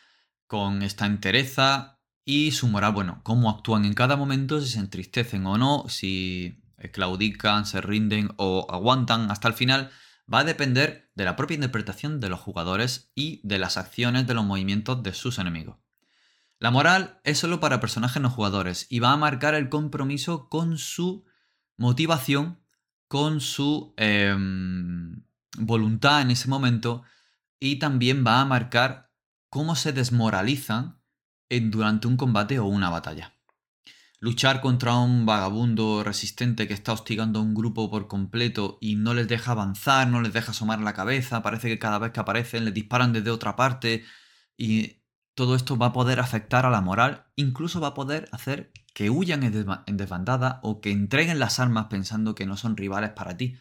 con 0.46 0.84
esta 0.84 1.04
entereza 1.04 1.98
y 2.24 2.52
su 2.52 2.68
moral, 2.68 2.92
bueno, 2.92 3.22
cómo 3.24 3.50
actúan 3.50 3.86
en 3.86 3.94
cada 3.94 4.14
momento, 4.14 4.60
si 4.60 4.68
se 4.68 4.78
entristecen 4.78 5.44
o 5.46 5.58
no, 5.58 5.86
si 5.88 6.62
claudican, 6.92 7.66
se 7.66 7.80
rinden 7.80 8.30
o 8.36 8.68
aguantan 8.70 9.32
hasta 9.32 9.48
el 9.48 9.54
final, 9.54 9.90
va 10.32 10.38
a 10.38 10.44
depender 10.44 11.10
de 11.16 11.24
la 11.24 11.34
propia 11.34 11.56
interpretación 11.56 12.20
de 12.20 12.28
los 12.28 12.38
jugadores 12.38 13.10
y 13.16 13.40
de 13.42 13.58
las 13.58 13.78
acciones 13.78 14.28
de 14.28 14.34
los 14.34 14.44
movimientos 14.44 15.02
de 15.02 15.12
sus 15.12 15.40
enemigos. 15.40 15.78
La 16.60 16.70
moral 16.70 17.18
es 17.24 17.40
solo 17.40 17.58
para 17.58 17.80
personajes 17.80 18.22
no 18.22 18.30
jugadores 18.30 18.86
y 18.90 19.00
va 19.00 19.10
a 19.10 19.16
marcar 19.16 19.56
el 19.56 19.68
compromiso 19.68 20.48
con 20.48 20.78
su 20.78 21.24
motivación 21.76 22.60
con 23.08 23.40
su 23.40 23.94
em, 23.96 25.24
voluntad 25.58 26.22
en 26.22 26.30
ese 26.30 26.48
momento 26.48 27.02
y 27.60 27.76
también 27.78 28.24
va 28.26 28.40
a 28.40 28.44
marcar 28.44 29.12
cómo 29.48 29.76
se 29.76 29.92
desmoralizan 29.92 31.00
durante 31.48 32.08
un 32.08 32.16
combate 32.16 32.58
o 32.58 32.66
una 32.66 32.90
batalla. 32.90 33.34
Luchar 34.18 34.60
contra 34.60 34.96
un 34.96 35.26
vagabundo 35.26 36.02
resistente 36.02 36.66
que 36.66 36.74
está 36.74 36.92
hostigando 36.92 37.38
a 37.38 37.42
un 37.42 37.54
grupo 37.54 37.90
por 37.90 38.08
completo 38.08 38.78
y 38.80 38.96
no 38.96 39.12
les 39.12 39.28
deja 39.28 39.52
avanzar, 39.52 40.08
no 40.08 40.22
les 40.22 40.32
deja 40.32 40.52
asomar 40.52 40.80
la 40.80 40.94
cabeza, 40.94 41.42
parece 41.42 41.68
que 41.68 41.78
cada 41.78 41.98
vez 41.98 42.12
que 42.12 42.20
aparecen 42.20 42.64
les 42.64 42.74
disparan 42.74 43.12
desde 43.12 43.30
otra 43.30 43.54
parte 43.54 44.04
y 44.56 45.03
todo 45.34 45.56
esto 45.56 45.76
va 45.76 45.86
a 45.86 45.92
poder 45.92 46.20
afectar 46.20 46.64
a 46.66 46.70
la 46.70 46.80
moral, 46.80 47.26
incluso 47.36 47.80
va 47.80 47.88
a 47.88 47.94
poder 47.94 48.28
hacer 48.32 48.72
que 48.94 49.10
huyan 49.10 49.42
en 49.42 49.96
desbandada 49.96 50.60
o 50.62 50.80
que 50.80 50.92
entreguen 50.92 51.40
las 51.40 51.58
armas 51.58 51.86
pensando 51.86 52.34
que 52.34 52.46
no 52.46 52.56
son 52.56 52.76
rivales 52.76 53.10
para 53.10 53.36
ti. 53.36 53.56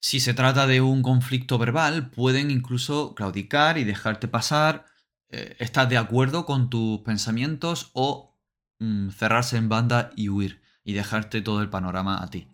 Si 0.00 0.18
se 0.18 0.32
trata 0.32 0.66
de 0.66 0.80
un 0.80 1.02
conflicto 1.02 1.58
verbal, 1.58 2.10
pueden 2.10 2.50
incluso 2.50 3.14
claudicar 3.14 3.76
y 3.76 3.84
dejarte 3.84 4.28
pasar, 4.28 4.86
eh, 5.28 5.56
estar 5.58 5.88
de 5.88 5.98
acuerdo 5.98 6.46
con 6.46 6.70
tus 6.70 7.00
pensamientos 7.00 7.90
o 7.92 8.34
mm, 8.78 9.10
cerrarse 9.10 9.58
en 9.58 9.68
banda 9.68 10.10
y 10.16 10.30
huir 10.30 10.62
y 10.84 10.94
dejarte 10.94 11.42
todo 11.42 11.60
el 11.60 11.68
panorama 11.68 12.22
a 12.22 12.30
ti. 12.30 12.48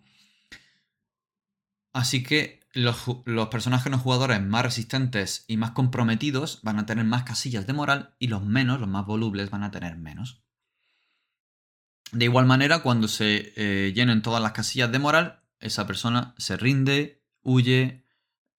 Así 1.93 2.21
que 2.21 2.59
los, 2.73 2.97
los, 3.25 3.47
personajes 3.47 3.91
no 3.91 3.97
jugadores 3.97 4.41
más 4.41 4.63
resistentes 4.63 5.45
y 5.47 5.57
más 5.57 5.71
comprometidos 5.71 6.59
van 6.63 6.79
a 6.79 6.85
tener 6.85 7.05
más 7.05 7.23
casillas 7.23 7.65
de 7.67 7.73
moral 7.73 8.15
y 8.19 8.27
los 8.27 8.43
menos, 8.43 8.79
los 8.79 8.89
más 8.89 9.05
volubles, 9.05 9.49
van 9.49 9.63
a 9.63 9.71
tener 9.71 9.97
menos. 9.97 10.43
De 12.11 12.25
igual 12.25 12.45
manera, 12.45 12.79
cuando 12.79 13.07
se 13.07 13.53
eh, 13.55 13.93
llenen 13.93 14.21
todas 14.21 14.41
las 14.41 14.53
casillas 14.53 14.91
de 14.91 14.99
moral, 14.99 15.43
esa 15.59 15.87
persona 15.87 16.33
se 16.37 16.55
rinde, 16.55 17.23
huye, 17.41 18.05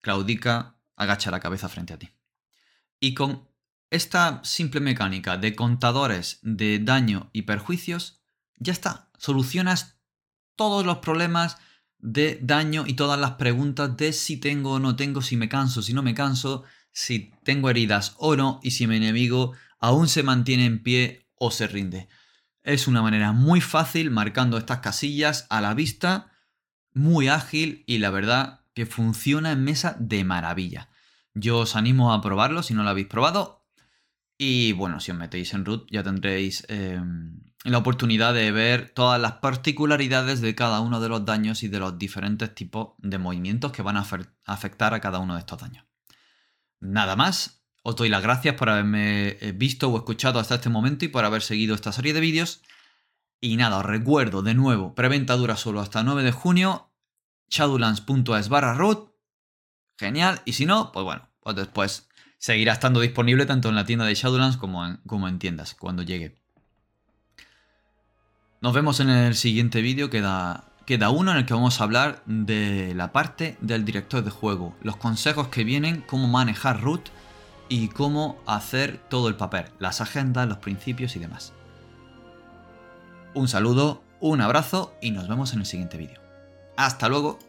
claudica, 0.01 0.75
agacha 0.95 1.31
la 1.31 1.39
cabeza 1.39 1.69
frente 1.69 1.93
a 1.93 1.97
ti. 1.97 2.09
Y 2.99 3.13
con 3.13 3.47
esta 3.89 4.41
simple 4.43 4.81
mecánica 4.81 5.37
de 5.37 5.55
contadores 5.55 6.39
de 6.43 6.79
daño 6.79 7.29
y 7.33 7.43
perjuicios, 7.43 8.21
ya 8.57 8.73
está. 8.73 9.09
Solucionas 9.17 9.99
todos 10.55 10.85
los 10.85 10.99
problemas 10.99 11.57
de 11.99 12.39
daño 12.41 12.85
y 12.87 12.93
todas 12.93 13.19
las 13.19 13.31
preguntas 13.31 13.95
de 13.97 14.13
si 14.13 14.37
tengo 14.37 14.73
o 14.73 14.79
no 14.79 14.95
tengo, 14.95 15.21
si 15.21 15.37
me 15.37 15.49
canso, 15.49 15.81
si 15.81 15.93
no 15.93 16.01
me 16.01 16.13
canso, 16.13 16.63
si 16.91 17.31
tengo 17.43 17.69
heridas 17.69 18.15
o 18.17 18.35
no, 18.35 18.59
y 18.63 18.71
si 18.71 18.87
mi 18.87 18.97
enemigo 18.97 19.53
aún 19.79 20.07
se 20.07 20.23
mantiene 20.23 20.65
en 20.65 20.81
pie 20.81 21.27
o 21.35 21.51
se 21.51 21.67
rinde. 21.67 22.07
Es 22.63 22.87
una 22.87 23.01
manera 23.01 23.31
muy 23.31 23.61
fácil 23.61 24.11
marcando 24.11 24.57
estas 24.57 24.79
casillas 24.79 25.45
a 25.49 25.61
la 25.61 25.73
vista, 25.73 26.31
muy 26.93 27.27
ágil 27.27 27.83
y 27.87 27.99
la 27.99 28.09
verdad 28.09 28.61
que 28.73 28.85
funciona 28.85 29.51
en 29.51 29.63
mesa 29.63 29.95
de 29.99 30.23
maravilla. 30.23 30.89
Yo 31.33 31.59
os 31.59 31.75
animo 31.75 32.13
a 32.13 32.21
probarlo 32.21 32.63
si 32.63 32.73
no 32.73 32.83
lo 32.83 32.89
habéis 32.89 33.07
probado. 33.07 33.65
Y 34.37 34.71
bueno, 34.73 34.99
si 34.99 35.11
os 35.11 35.17
metéis 35.17 35.53
en 35.53 35.65
root 35.65 35.87
ya 35.91 36.03
tendréis 36.03 36.65
em, 36.69 37.41
la 37.65 37.77
oportunidad 37.77 38.33
de 38.33 38.51
ver 38.51 38.89
todas 38.89 39.19
las 39.19 39.33
particularidades 39.33 40.39
de 40.41 40.55
cada 40.55 40.79
uno 40.79 41.01
de 41.01 41.09
los 41.09 41.25
daños 41.25 41.63
y 41.63 41.67
de 41.67 41.79
los 41.79 41.97
diferentes 41.97 42.53
tipos 42.55 42.93
de 42.99 43.17
movimientos 43.17 43.71
que 43.71 43.81
van 43.81 43.97
a 43.97 44.05
afectar 44.45 44.93
a 44.93 45.01
cada 45.01 45.19
uno 45.19 45.33
de 45.33 45.41
estos 45.41 45.59
daños. 45.59 45.85
Nada 46.79 47.15
más, 47.17 47.65
os 47.83 47.95
doy 47.95 48.07
las 48.07 48.23
gracias 48.23 48.55
por 48.55 48.69
haberme 48.69 49.37
eh, 49.41 49.53
visto 49.53 49.89
o 49.89 49.97
escuchado 49.97 50.39
hasta 50.39 50.55
este 50.55 50.69
momento 50.69 51.03
y 51.03 51.09
por 51.09 51.25
haber 51.25 51.41
seguido 51.41 51.75
esta 51.75 51.91
serie 51.91 52.13
de 52.13 52.21
vídeos. 52.21 52.61
Y 53.41 53.57
nada, 53.57 53.77
os 53.77 53.85
recuerdo 53.85 54.41
de 54.41 54.53
nuevo, 54.53 54.95
preventa 54.95 55.35
dura 55.35 55.57
solo 55.57 55.81
hasta 55.81 56.03
9 56.03 56.23
de 56.23 56.31
junio, 56.31 56.91
shadowlands.es 57.49 58.49
barra 58.49 58.73
root, 58.73 59.13
genial, 59.97 60.41
y 60.45 60.53
si 60.53 60.65
no, 60.65 60.91
pues 60.91 61.03
bueno, 61.03 61.29
pues 61.41 61.55
después 61.55 62.09
seguirá 62.37 62.73
estando 62.73 63.01
disponible 63.01 63.45
tanto 63.45 63.69
en 63.69 63.75
la 63.75 63.85
tienda 63.85 64.05
de 64.05 64.15
Shadowlands 64.15 64.57
como 64.57 64.97
como 65.05 65.27
en 65.27 65.39
tiendas 65.39 65.75
cuando 65.75 66.03
llegue. 66.03 66.41
Nos 68.61 68.73
vemos 68.73 68.99
en 68.99 69.09
el 69.09 69.35
siguiente 69.35 69.81
vídeo, 69.81 70.09
queda, 70.09 70.65
uno 71.11 71.31
en 71.31 71.37
el 71.37 71.45
que 71.45 71.53
vamos 71.53 71.79
a 71.79 71.85
hablar 71.85 72.21
de 72.25 72.93
la 72.93 73.13
parte 73.13 73.57
del 73.61 73.85
director 73.85 74.21
de 74.21 74.31
juego, 74.31 74.75
los 74.81 74.97
consejos 74.97 75.47
que 75.47 75.63
vienen, 75.63 76.03
cómo 76.05 76.27
manejar 76.27 76.81
root 76.81 77.07
y 77.69 77.87
cómo 77.87 78.37
hacer 78.45 78.97
todo 79.09 79.29
el 79.29 79.35
papel, 79.35 79.63
las 79.79 80.01
agendas, 80.01 80.45
los 80.49 80.57
principios 80.57 81.15
y 81.15 81.19
demás. 81.19 81.53
Un 83.33 83.47
saludo, 83.47 84.03
un 84.19 84.41
abrazo 84.41 84.93
y 85.01 85.11
nos 85.11 85.29
vemos 85.29 85.53
en 85.53 85.59
el 85.59 85.65
siguiente 85.65 85.95
vídeo. 85.95 86.19
¡Hasta 86.75 87.07
luego! 87.07 87.39